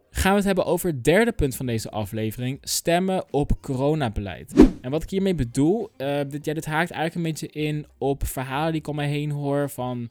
Gaan 0.09 0.31
we 0.31 0.37
het 0.37 0.45
hebben 0.45 0.65
over 0.65 0.89
het 0.89 1.03
derde 1.03 1.31
punt 1.31 1.55
van 1.55 1.65
deze 1.65 1.89
aflevering: 1.89 2.57
stemmen 2.61 3.25
op 3.31 3.61
coronabeleid. 3.61 4.53
En 4.81 4.91
wat 4.91 5.03
ik 5.03 5.09
hiermee 5.09 5.35
bedoel, 5.35 5.89
uh, 5.97 6.19
dit, 6.27 6.45
ja, 6.45 6.53
dit 6.53 6.65
haakt 6.65 6.91
eigenlijk 6.91 7.15
een 7.15 7.31
beetje 7.31 7.61
in 7.61 7.85
op 7.97 8.25
verhalen 8.25 8.71
die 8.71 8.81
ik 8.81 8.87
om 8.87 8.95
mij 8.95 9.07
heen 9.07 9.31
hoor 9.31 9.69
van 9.69 10.09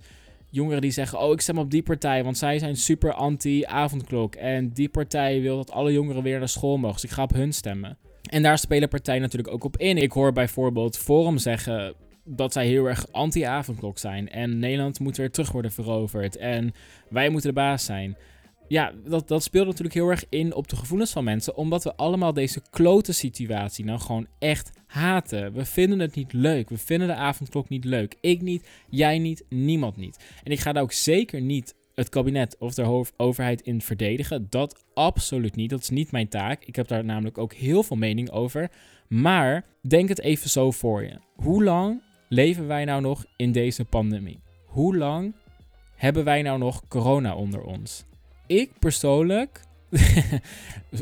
jongeren 0.55 0.81
die 0.81 0.91
zeggen: 0.91 1.21
Oh, 1.21 1.33
ik 1.33 1.41
stem 1.41 1.59
op 1.59 1.71
die 1.71 1.83
partij, 1.83 2.25
want 2.25 2.39
zij 2.39 2.59
zijn 2.59 2.77
super 2.77 3.13
anti-avondklok. 3.13 4.35
En 4.35 4.73
die 4.73 4.89
partij 4.89 5.41
wil 5.41 5.57
dat 5.57 5.71
alle 5.71 5.93
jongeren 5.93 6.23
weer 6.23 6.39
naar 6.39 6.49
school 6.49 6.77
mogen. 6.77 7.01
Dus 7.01 7.11
ik 7.11 7.17
ga 7.17 7.23
op 7.23 7.33
hun 7.33 7.53
stemmen. 7.53 7.99
En 8.31 8.43
daar 8.43 8.59
spelen 8.59 8.89
partijen 8.89 9.21
natuurlijk 9.21 9.53
ook 9.55 9.65
op 9.65 9.77
in. 9.77 9.97
Ik 9.97 10.13
hoor 10.13 10.33
bijvoorbeeld 10.33 10.99
Forum 10.99 11.39
zeggen 11.39 11.95
dat 12.25 12.53
zij 12.53 12.67
heel 12.67 12.87
erg 12.87 13.13
anti-avondklok 13.13 13.99
zijn. 13.99 14.29
En 14.29 14.59
Nederland 14.59 15.01
moet 15.01 15.17
weer 15.17 15.31
terug 15.31 15.53
worden 15.53 15.73
veroverd. 15.73 16.37
En 16.37 16.73
wij 17.09 17.29
moeten 17.29 17.49
de 17.49 17.61
baas 17.61 17.85
zijn 17.85 18.17
ja, 18.69 18.93
dat, 19.05 19.29
dat 19.29 19.43
speelt 19.43 19.67
natuurlijk 19.67 19.95
heel 19.95 20.09
erg 20.09 20.25
in 20.29 20.55
op 20.55 20.69
de 20.69 20.77
gevoelens 20.77 21.13
van 21.13 21.25
mensen. 21.25 21.57
Omdat 21.57 21.85
we 21.85 21.97
allemaal 21.97 22.33
deze 22.33 22.63
klote 22.71 23.13
situatie 23.13 23.85
nou 23.85 24.01
gewoon 24.01 24.27
echt 24.39 24.73
haten. 24.87 25.53
We 25.53 25.65
vinden 25.65 25.99
het 25.99 26.15
niet 26.15 26.33
leuk. 26.33 26.69
We 26.69 26.79
vinden 26.79 27.09
de 27.09 27.15
avondklok 27.15 27.69
niet 27.69 27.85
leuk. 27.85 28.17
Ik 28.21 28.43
niet, 28.43 28.69
jij 28.89 29.19
niet, 29.19 29.45
niemand 29.49 29.97
niet. 29.97 30.25
En 30.43 30.53
ik 30.53 30.61
ga 30.61 30.73
daar 30.73 30.83
ook 30.83 30.93
zeker 30.93 31.41
niet 31.41 31.75
het 31.95 32.09
kabinet 32.09 32.57
of 32.59 32.75
de 32.75 33.05
overheid 33.17 33.61
in 33.61 33.81
verdedigen. 33.81 34.47
Dat 34.51 34.85
absoluut 34.95 35.57
niet. 35.57 35.71
Dat 35.71 35.81
is 35.81 35.91
niet 35.91 36.13
mijn 36.13 36.29
taak. 36.29 36.65
Ik 36.65 36.77
heb 36.77 36.89
daar 36.89 37.05
namelijk 37.05 37.39
ook 37.39 37.53
heel 37.53 37.83
veel 37.83 37.97
mening 37.97 38.31
over. 38.31 38.71
Maar 39.09 39.65
denk 39.81 40.09
het 40.09 40.21
even 40.21 40.51
zo 40.51 40.71
voor 40.71 41.03
je. 41.03 41.19
Hoe 41.35 41.65
lang 41.65 42.03
leven 42.29 42.67
wij 42.67 42.85
nou 42.85 43.01
nog 43.01 43.25
in 43.37 43.53
deze 43.53 43.85
pandemie? 43.85 44.41
Hoe 44.65 44.97
lang 44.97 45.35
hebben 45.97 46.25
wij 46.25 46.43
nou 46.43 46.59
nog 46.59 46.89
corona 46.89 47.35
onder 47.35 47.63
ons? 47.63 48.05
Ik 48.47 48.71
persoonlijk. 48.79 49.61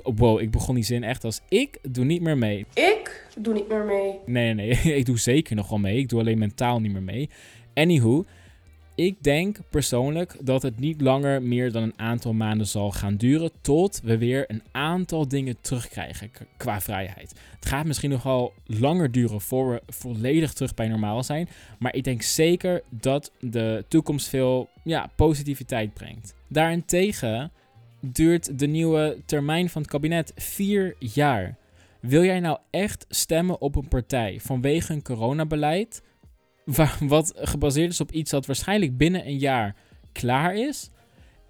wow, 0.03 0.41
ik 0.41 0.51
begon 0.51 0.75
die 0.75 0.85
zin 0.85 1.05
echt 1.05 1.25
als 1.25 1.41
ik 1.49 1.79
doe 1.83 2.05
niet 2.05 2.23
meer 2.23 2.39
mee. 2.39 2.67
Ik 2.75 3.27
doe 3.39 3.55
niet 3.55 3.69
meer 3.69 3.85
mee. 3.85 4.19
Nee, 4.27 4.55
nee, 4.55 4.79
nee. 4.85 4.97
ik 4.99 5.07
doe 5.07 5.19
zeker 5.19 5.57
nog 5.57 5.69
wel 5.69 5.79
mee. 5.79 5.99
Ik 5.99 6.09
doe 6.09 6.21
alleen 6.21 6.39
mentaal 6.39 6.81
niet 6.81 6.93
meer 6.93 7.03
mee. 7.03 7.31
Anywho, 7.75 8.25
ik 8.95 9.23
denk 9.23 9.59
persoonlijk 9.71 10.37
dat 10.41 10.63
het 10.63 10.79
niet 10.79 11.01
langer 11.01 11.43
meer 11.43 11.73
dan 11.73 11.83
een 11.83 11.99
aantal 11.99 12.33
maanden 12.33 12.67
zal 12.67 12.91
gaan 12.91 13.17
duren. 13.17 13.51
Tot 13.61 14.01
we 14.05 14.19
weer 14.19 14.45
een 14.49 14.63
aantal 14.73 15.29
dingen 15.29 15.57
terugkrijgen 15.61 16.31
qua 16.57 16.81
vrijheid. 16.81 17.35
Het 17.55 17.67
gaat 17.67 17.87
misschien 17.87 18.11
nogal 18.11 18.53
langer 18.66 19.11
duren 19.11 19.40
voor 19.40 19.71
we 19.71 19.83
volledig 19.87 20.53
terug 20.53 20.75
bij 20.75 20.88
normaal 20.88 21.23
zijn. 21.23 21.49
Maar 21.79 21.95
ik 21.95 22.05
denk 22.05 22.23
zeker 22.23 22.83
dat 22.88 23.33
de 23.40 23.85
toekomst 23.88 24.29
veel 24.29 24.69
ja, 24.85 25.11
positiviteit 25.16 25.95
brengt. 25.95 26.35
Daarentegen 26.49 27.51
duurt 28.01 28.59
de 28.59 28.66
nieuwe 28.66 29.19
termijn 29.27 29.69
van 29.69 29.83
het 29.83 29.90
kabinet 29.90 30.33
vier 30.37 30.95
jaar. 30.99 31.57
Wil 32.01 32.25
jij 32.25 32.40
nou 32.40 32.59
echt 32.71 33.07
stemmen 33.09 33.61
op 33.61 33.77
een 33.77 33.88
partij 33.88 34.38
vanwege 34.40 34.93
een 34.93 35.03
coronabeleid? 35.03 36.03
Wat 37.01 37.33
gebaseerd 37.37 37.90
is 37.90 38.01
op 38.01 38.12
iets 38.12 38.31
dat 38.31 38.46
waarschijnlijk 38.46 38.96
binnen 38.96 39.27
een 39.27 39.38
jaar 39.38 39.77
klaar 40.12 40.55
is. 40.55 40.90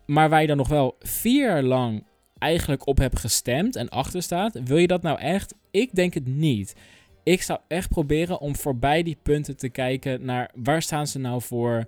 Maar 0.07 0.29
waar 0.29 0.41
je 0.41 0.47
dan 0.47 0.57
nog 0.57 0.69
wel 0.69 0.97
vier 1.01 1.47
jaar 1.47 1.63
lang 1.63 2.05
eigenlijk 2.39 2.87
op 2.87 2.99
hebt 2.99 3.19
gestemd 3.19 3.77
en 3.77 3.89
achter 3.89 4.23
staat. 4.23 4.61
Wil 4.65 4.77
je 4.77 4.87
dat 4.87 5.03
nou 5.03 5.19
echt? 5.19 5.55
Ik 5.71 5.95
denk 5.95 6.15
het 6.15 6.27
niet. 6.27 6.75
Ik 7.23 7.43
zou 7.43 7.59
echt 7.69 7.89
proberen 7.89 8.41
om 8.41 8.57
voorbij 8.57 9.03
die 9.03 9.17
punten 9.23 9.57
te 9.57 9.69
kijken 9.69 10.25
naar 10.25 10.51
waar 10.55 10.83
staan 10.83 11.07
ze 11.07 11.19
nou 11.19 11.43
voor 11.43 11.85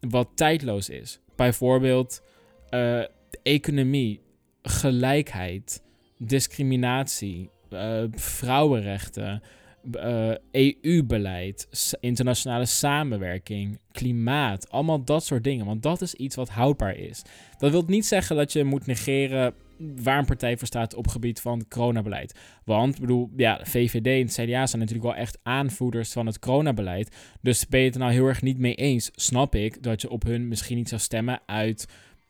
wat 0.00 0.28
tijdloos 0.34 0.88
is. 0.88 1.20
Bijvoorbeeld 1.36 2.22
uh, 2.70 3.02
economie, 3.42 4.20
gelijkheid, 4.62 5.82
discriminatie, 6.18 7.50
uh, 7.70 8.02
vrouwenrechten, 8.10 9.42
uh, 9.90 10.30
eh, 10.30 10.36
EU-beleid, 10.50 11.68
internationale 12.00 12.66
samenwerking, 12.66 13.78
klimaat, 13.92 14.70
allemaal 14.70 15.04
dat 15.04 15.24
soort 15.24 15.44
dingen. 15.44 15.66
Want 15.66 15.82
dat 15.82 16.00
is 16.00 16.14
iets 16.14 16.36
wat 16.36 16.48
houdbaar 16.48 16.96
is. 16.96 17.22
Dat 17.58 17.70
wil 17.70 17.84
niet 17.86 18.06
zeggen 18.06 18.36
dat 18.36 18.52
je 18.52 18.64
moet 18.64 18.86
negeren 18.86 19.54
waar 20.02 20.18
een 20.18 20.24
partij 20.24 20.56
voor 20.56 20.66
staat 20.66 20.94
op 20.94 21.08
gebied 21.08 21.40
van 21.40 21.64
coronabeleid. 21.68 22.38
Want, 22.64 22.94
ik 22.94 23.00
bedoel, 23.00 23.30
ja, 23.36 23.60
VVD 23.62 24.06
en 24.06 24.26
het 24.26 24.32
CDA 24.32 24.66
zijn 24.66 24.80
natuurlijk 24.82 25.08
wel 25.08 25.14
echt 25.14 25.38
aanvoerders 25.42 26.12
van 26.12 26.26
het 26.26 26.38
coronabeleid. 26.38 27.16
Dus 27.40 27.68
ben 27.68 27.80
je 27.80 27.86
het 27.86 27.94
er 27.94 28.00
nou 28.00 28.12
heel 28.12 28.26
erg 28.26 28.42
niet 28.42 28.58
mee 28.58 28.74
eens, 28.74 29.10
snap 29.14 29.54
ik 29.54 29.82
dat 29.82 30.00
je 30.00 30.10
op 30.10 30.22
hun 30.22 30.48
misschien 30.48 30.76
niet 30.76 30.88
zou 30.88 31.00
stemmen 31.00 31.40
uit 31.46 31.86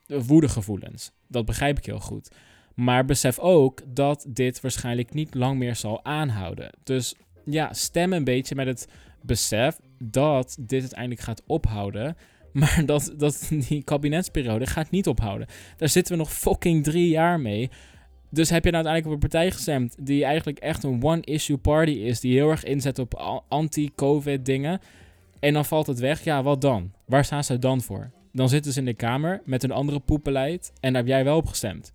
woedegevoelens. 0.07 1.12
Dat 1.29 1.45
begrijp 1.45 1.79
ik 1.79 1.87
heel 1.87 2.01
goed. 2.01 2.31
Maar 2.75 3.05
besef 3.05 3.38
ook 3.38 3.83
dat 3.87 4.27
dit 4.29 4.61
waarschijnlijk 4.61 5.15
niet 5.15 5.35
lang 5.35 5.59
meer 5.59 5.77
zal 5.77 6.05
aanhouden. 6.05 6.71
Dus 6.83 7.15
ja, 7.44 7.72
stem 7.72 8.12
een 8.12 8.24
beetje 8.24 8.55
met 8.55 8.66
het 8.66 8.88
besef 9.22 9.78
dat 9.98 10.57
dit 10.61 10.81
uiteindelijk 10.81 11.20
gaat 11.20 11.42
ophouden. 11.46 12.16
Maar 12.52 12.83
dat, 12.87 13.14
dat 13.16 13.50
die 13.68 13.83
kabinetsperiode 13.83 14.66
gaat 14.66 14.90
niet 14.90 15.07
ophouden. 15.07 15.46
Daar 15.76 15.88
zitten 15.88 16.12
we 16.12 16.18
nog 16.18 16.33
fucking 16.33 16.85
drie 16.85 17.09
jaar 17.09 17.40
mee. 17.40 17.70
Dus 18.31 18.50
heb 18.50 18.64
je 18.64 18.70
nou 18.70 18.85
uiteindelijk 18.85 19.07
op 19.07 19.12
een 19.12 19.31
partij 19.31 19.50
gestemd 19.50 19.96
die 20.00 20.24
eigenlijk 20.24 20.59
echt 20.59 20.85
een 20.85 21.02
one-issue 21.02 21.57
party 21.57 21.90
is, 21.90 22.20
die 22.20 22.33
heel 22.33 22.50
erg 22.50 22.64
inzet 22.64 22.98
op 22.98 23.42
anti-COVID 23.48 24.44
dingen, 24.44 24.81
en 25.42 25.52
dan 25.52 25.64
valt 25.64 25.87
het 25.87 25.98
weg, 25.98 26.24
ja, 26.24 26.42
wat 26.42 26.61
dan? 26.61 26.92
Waar 27.07 27.24
staan 27.24 27.44
ze 27.44 27.59
dan 27.59 27.81
voor? 27.81 28.11
Dan 28.33 28.48
zitten 28.48 28.72
ze 28.72 28.78
in 28.78 28.85
de 28.85 28.94
Kamer 28.94 29.42
met 29.44 29.62
een 29.62 29.70
andere 29.70 30.00
poepbeleid 30.00 30.72
en 30.81 30.92
daar 30.92 31.02
heb 31.02 31.11
jij 31.11 31.24
wel 31.24 31.37
op 31.37 31.46
gestemd. 31.46 31.92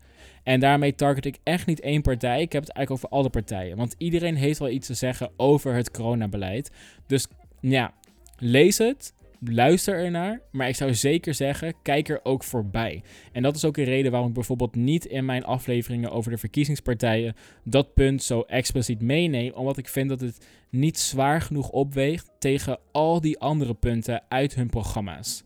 En 0.47 0.59
daarmee 0.59 0.95
target 0.95 1.25
ik 1.25 1.37
echt 1.43 1.65
niet 1.65 1.79
één 1.79 2.01
partij. 2.01 2.41
Ik 2.41 2.51
heb 2.51 2.63
het 2.63 2.71
eigenlijk 2.71 3.05
over 3.05 3.17
alle 3.17 3.29
partijen. 3.29 3.77
Want 3.77 3.95
iedereen 3.97 4.35
heeft 4.35 4.59
wel 4.59 4.69
iets 4.69 4.87
te 4.87 4.93
zeggen 4.93 5.31
over 5.37 5.73
het 5.73 5.91
coronabeleid. 5.91 6.71
Dus 7.07 7.27
ja, 7.59 7.93
lees 8.37 8.77
het. 8.77 9.13
Luister 9.39 9.95
ernaar, 9.95 10.41
maar 10.51 10.67
ik 10.67 10.75
zou 10.75 10.93
zeker 10.93 11.33
zeggen, 11.33 11.73
kijk 11.81 12.09
er 12.09 12.19
ook 12.23 12.43
voorbij. 12.43 13.03
En 13.31 13.43
dat 13.43 13.55
is 13.55 13.65
ook 13.65 13.77
een 13.77 13.83
reden 13.83 14.11
waarom 14.11 14.29
ik 14.29 14.35
bijvoorbeeld 14.35 14.75
niet 14.75 15.05
in 15.05 15.25
mijn 15.25 15.43
afleveringen 15.43 16.11
over 16.11 16.31
de 16.31 16.37
verkiezingspartijen 16.37 17.35
dat 17.63 17.93
punt 17.93 18.23
zo 18.23 18.41
expliciet 18.41 19.01
meeneem, 19.01 19.53
omdat 19.53 19.77
ik 19.77 19.87
vind 19.87 20.09
dat 20.09 20.21
het 20.21 20.47
niet 20.69 20.99
zwaar 20.99 21.41
genoeg 21.41 21.69
opweegt 21.69 22.31
tegen 22.39 22.79
al 22.91 23.21
die 23.21 23.39
andere 23.39 23.73
punten 23.73 24.23
uit 24.29 24.55
hun 24.55 24.69
programma's. 24.69 25.43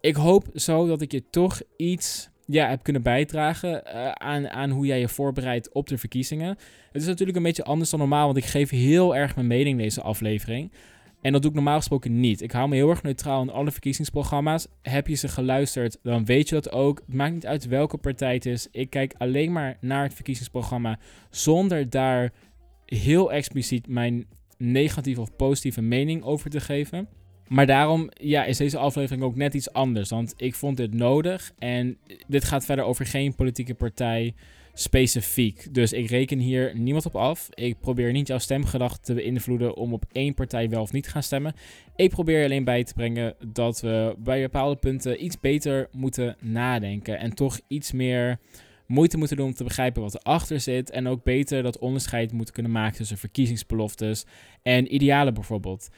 Ik 0.00 0.14
hoop 0.14 0.46
zo 0.54 0.86
dat 0.86 1.00
ik 1.00 1.12
je 1.12 1.30
toch 1.30 1.60
iets 1.76 2.30
ja, 2.50 2.68
heb 2.68 2.82
kunnen 2.82 3.02
bijdragen 3.02 3.82
uh, 3.86 4.10
aan, 4.10 4.48
aan 4.48 4.70
hoe 4.70 4.86
jij 4.86 5.00
je 5.00 5.08
voorbereidt 5.08 5.72
op 5.72 5.88
de 5.88 5.98
verkiezingen. 5.98 6.48
Het 6.92 7.02
is 7.02 7.06
natuurlijk 7.06 7.36
een 7.36 7.42
beetje 7.42 7.64
anders 7.64 7.90
dan 7.90 7.98
normaal, 7.98 8.24
want 8.24 8.36
ik 8.36 8.44
geef 8.44 8.70
heel 8.70 9.16
erg 9.16 9.34
mijn 9.34 9.46
mening 9.46 9.78
in 9.78 9.84
deze 9.84 10.02
aflevering. 10.02 10.72
En 11.22 11.32
dat 11.32 11.42
doe 11.42 11.50
ik 11.50 11.56
normaal 11.56 11.76
gesproken 11.76 12.20
niet. 12.20 12.42
Ik 12.42 12.52
hou 12.52 12.68
me 12.68 12.74
heel 12.74 12.90
erg 12.90 13.02
neutraal 13.02 13.42
in 13.42 13.50
alle 13.50 13.70
verkiezingsprogramma's. 13.70 14.66
Heb 14.82 15.06
je 15.06 15.14
ze 15.14 15.28
geluisterd, 15.28 15.98
dan 16.02 16.24
weet 16.24 16.48
je 16.48 16.54
dat 16.54 16.72
ook. 16.72 17.02
Het 17.06 17.14
maakt 17.14 17.32
niet 17.32 17.46
uit 17.46 17.66
welke 17.66 17.96
partij 17.96 18.34
het 18.34 18.46
is. 18.46 18.68
Ik 18.70 18.90
kijk 18.90 19.14
alleen 19.18 19.52
maar 19.52 19.76
naar 19.80 20.02
het 20.02 20.14
verkiezingsprogramma 20.14 20.98
zonder 21.30 21.90
daar 21.90 22.32
heel 22.86 23.32
expliciet 23.32 23.88
mijn 23.88 24.26
negatieve 24.56 25.20
of 25.20 25.36
positieve 25.36 25.80
mening 25.80 26.22
over 26.22 26.50
te 26.50 26.60
geven. 26.60 27.08
Maar 27.50 27.66
daarom 27.66 28.10
ja, 28.14 28.44
is 28.44 28.56
deze 28.56 28.78
aflevering 28.78 29.22
ook 29.22 29.36
net 29.36 29.54
iets 29.54 29.72
anders. 29.72 30.10
Want 30.10 30.34
ik 30.36 30.54
vond 30.54 30.76
dit 30.76 30.94
nodig. 30.94 31.52
En 31.58 31.98
dit 32.26 32.44
gaat 32.44 32.64
verder 32.64 32.84
over 32.84 33.06
geen 33.06 33.34
politieke 33.34 33.74
partij 33.74 34.34
specifiek. 34.74 35.74
Dus 35.74 35.92
ik 35.92 36.10
reken 36.10 36.38
hier 36.38 36.76
niemand 36.76 37.06
op 37.06 37.16
af. 37.16 37.48
Ik 37.54 37.80
probeer 37.80 38.12
niet 38.12 38.26
jouw 38.26 38.38
stemgedachten 38.38 39.02
te 39.02 39.14
beïnvloeden 39.14 39.76
om 39.76 39.92
op 39.92 40.04
één 40.12 40.34
partij 40.34 40.68
wel 40.68 40.82
of 40.82 40.92
niet 40.92 41.04
te 41.04 41.10
gaan 41.10 41.22
stemmen. 41.22 41.54
Ik 41.96 42.10
probeer 42.10 42.44
alleen 42.44 42.64
bij 42.64 42.84
te 42.84 42.94
brengen 42.94 43.34
dat 43.46 43.80
we 43.80 44.14
bij 44.18 44.42
bepaalde 44.42 44.76
punten 44.76 45.24
iets 45.24 45.40
beter 45.40 45.88
moeten 45.92 46.36
nadenken. 46.40 47.18
En 47.18 47.34
toch 47.34 47.60
iets 47.68 47.92
meer 47.92 48.38
moeite 48.86 49.16
moeten 49.16 49.36
doen 49.36 49.46
om 49.46 49.54
te 49.54 49.64
begrijpen 49.64 50.02
wat 50.02 50.14
erachter 50.14 50.60
zit. 50.60 50.90
En 50.90 51.08
ook 51.08 51.22
beter 51.22 51.62
dat 51.62 51.78
onderscheid 51.78 52.32
moeten 52.32 52.54
kunnen 52.54 52.72
maken 52.72 52.96
tussen 52.96 53.18
verkiezingsbeloftes 53.18 54.24
en 54.62 54.94
idealen 54.94 55.34
bijvoorbeeld. 55.34 55.88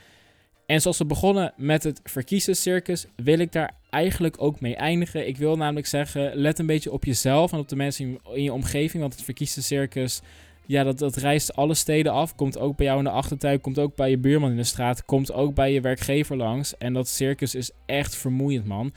En 0.67 0.81
zoals 0.81 0.99
we 0.99 1.05
begonnen 1.05 1.53
met 1.57 1.83
het 1.83 2.01
verkiezerscircus, 2.05 3.07
wil 3.17 3.39
ik 3.39 3.53
daar 3.53 3.75
eigenlijk 3.91 4.43
ook 4.43 4.61
mee 4.61 4.77
eindigen. 4.77 5.29
Ik 5.29 5.37
wil 5.37 5.57
namelijk 5.57 5.87
zeggen, 5.87 6.37
let 6.37 6.59
een 6.59 6.67
beetje 6.67 6.93
op 6.93 7.05
jezelf 7.05 7.53
en 7.53 7.59
op 7.59 7.69
de 7.69 7.77
mensen 7.77 8.19
in 8.33 8.43
je 8.43 8.53
omgeving. 8.53 9.03
Want 9.03 9.15
het 9.15 9.25
verkiezerscircus, 9.25 10.21
ja, 10.67 10.85
dat, 10.85 10.99
dat 10.99 11.17
reist 11.17 11.57
alle 11.57 11.75
steden 11.75 12.13
af. 12.13 12.35
Komt 12.35 12.59
ook 12.59 12.77
bij 12.77 12.87
jou 12.87 12.99
in 12.99 13.05
de 13.05 13.11
achtertuin, 13.11 13.61
komt 13.61 13.79
ook 13.79 13.97
bij 13.97 14.11
je 14.11 14.19
buurman 14.19 14.51
in 14.51 14.57
de 14.57 14.65
straat, 14.65 15.05
komt 15.05 15.33
ook 15.33 15.55
bij 15.55 15.73
je 15.73 15.81
werkgever 15.81 16.37
langs. 16.37 16.79
En 16.79 16.93
dat 16.93 17.09
circus 17.09 17.55
is 17.55 17.71
echt 17.87 18.17
vermoeiend, 18.17 18.67
man. 18.67 18.93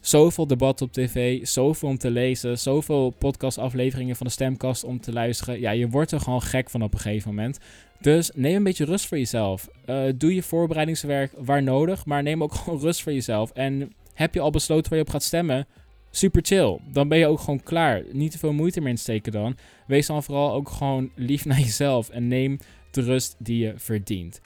Zoveel 0.00 0.46
debat 0.46 0.82
op 0.82 0.92
tv, 0.92 1.46
zoveel 1.46 1.88
om 1.88 1.98
te 1.98 2.10
lezen, 2.10 2.58
zoveel 2.58 3.10
podcastafleveringen 3.10 4.16
van 4.16 4.26
de 4.26 4.32
stemkast 4.32 4.84
om 4.84 5.00
te 5.00 5.12
luisteren. 5.12 5.60
Ja, 5.60 5.70
je 5.70 5.88
wordt 5.88 6.12
er 6.12 6.20
gewoon 6.20 6.42
gek 6.42 6.70
van 6.70 6.82
op 6.82 6.94
een 6.94 7.00
gegeven 7.00 7.34
moment. 7.34 7.58
Dus 8.00 8.30
neem 8.34 8.56
een 8.56 8.62
beetje 8.62 8.84
rust 8.84 9.06
voor 9.06 9.18
jezelf. 9.18 9.68
Uh, 9.86 10.02
doe 10.14 10.34
je 10.34 10.42
voorbereidingswerk 10.42 11.32
waar 11.36 11.62
nodig, 11.62 12.06
maar 12.06 12.22
neem 12.22 12.42
ook 12.42 12.54
gewoon 12.58 12.80
rust 12.80 13.02
voor 13.02 13.12
jezelf. 13.12 13.50
En 13.50 13.92
heb 14.14 14.34
je 14.34 14.40
al 14.40 14.50
besloten 14.50 14.90
waar 14.90 14.98
je 14.98 15.04
op 15.04 15.10
gaat 15.10 15.22
stemmen? 15.22 15.66
Super 16.10 16.42
chill. 16.44 16.78
Dan 16.92 17.08
ben 17.08 17.18
je 17.18 17.26
ook 17.26 17.40
gewoon 17.40 17.62
klaar. 17.62 18.02
Niet 18.12 18.30
te 18.30 18.38
veel 18.38 18.52
moeite 18.52 18.80
meer 18.80 18.90
insteken 18.90 19.32
dan. 19.32 19.56
Wees 19.86 20.06
dan 20.06 20.22
vooral 20.22 20.52
ook 20.52 20.68
gewoon 20.68 21.10
lief 21.14 21.44
naar 21.44 21.60
jezelf 21.68 22.08
en 22.08 22.28
neem 22.28 22.58
de 22.90 23.00
rust 23.00 23.36
die 23.38 23.58
je 23.58 23.72
verdient. 23.76 24.40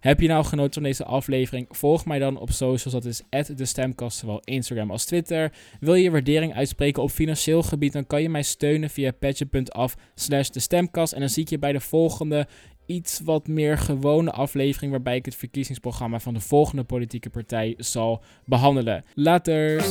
Heb 0.00 0.20
je 0.20 0.28
nou 0.28 0.44
genoten 0.44 0.74
van 0.74 0.82
deze 0.82 1.04
aflevering? 1.04 1.66
Volg 1.70 2.04
mij 2.04 2.18
dan 2.18 2.38
op 2.38 2.50
socials. 2.50 2.92
Dat 2.92 3.04
is 3.04 3.22
de 3.56 3.64
Stemkast, 3.64 4.18
zowel 4.18 4.40
Instagram 4.44 4.90
als 4.90 5.04
Twitter. 5.04 5.52
Wil 5.80 5.94
je 5.94 6.02
je 6.02 6.10
waardering 6.10 6.54
uitspreken 6.54 7.02
op 7.02 7.10
financieel 7.10 7.62
gebied? 7.62 7.92
Dan 7.92 8.06
kan 8.06 8.22
je 8.22 8.28
mij 8.28 8.42
steunen 8.42 8.90
via 8.90 9.10
patje.af 9.10 9.96
slash 10.14 10.48
de 10.48 10.60
stemkast. 10.60 11.12
En 11.12 11.20
dan 11.20 11.28
zie 11.28 11.42
ik 11.42 11.48
je 11.48 11.58
bij 11.58 11.72
de 11.72 11.80
volgende 11.80 12.46
iets 12.86 13.20
wat 13.24 13.46
meer 13.46 13.78
gewone 13.78 14.30
aflevering 14.30 14.90
waarbij 14.90 15.16
ik 15.16 15.24
het 15.24 15.36
verkiezingsprogramma 15.36 16.20
van 16.20 16.34
de 16.34 16.40
volgende 16.40 16.84
politieke 16.84 17.30
partij 17.30 17.74
zal 17.78 18.22
behandelen. 18.44 19.04
Later. 19.14 19.82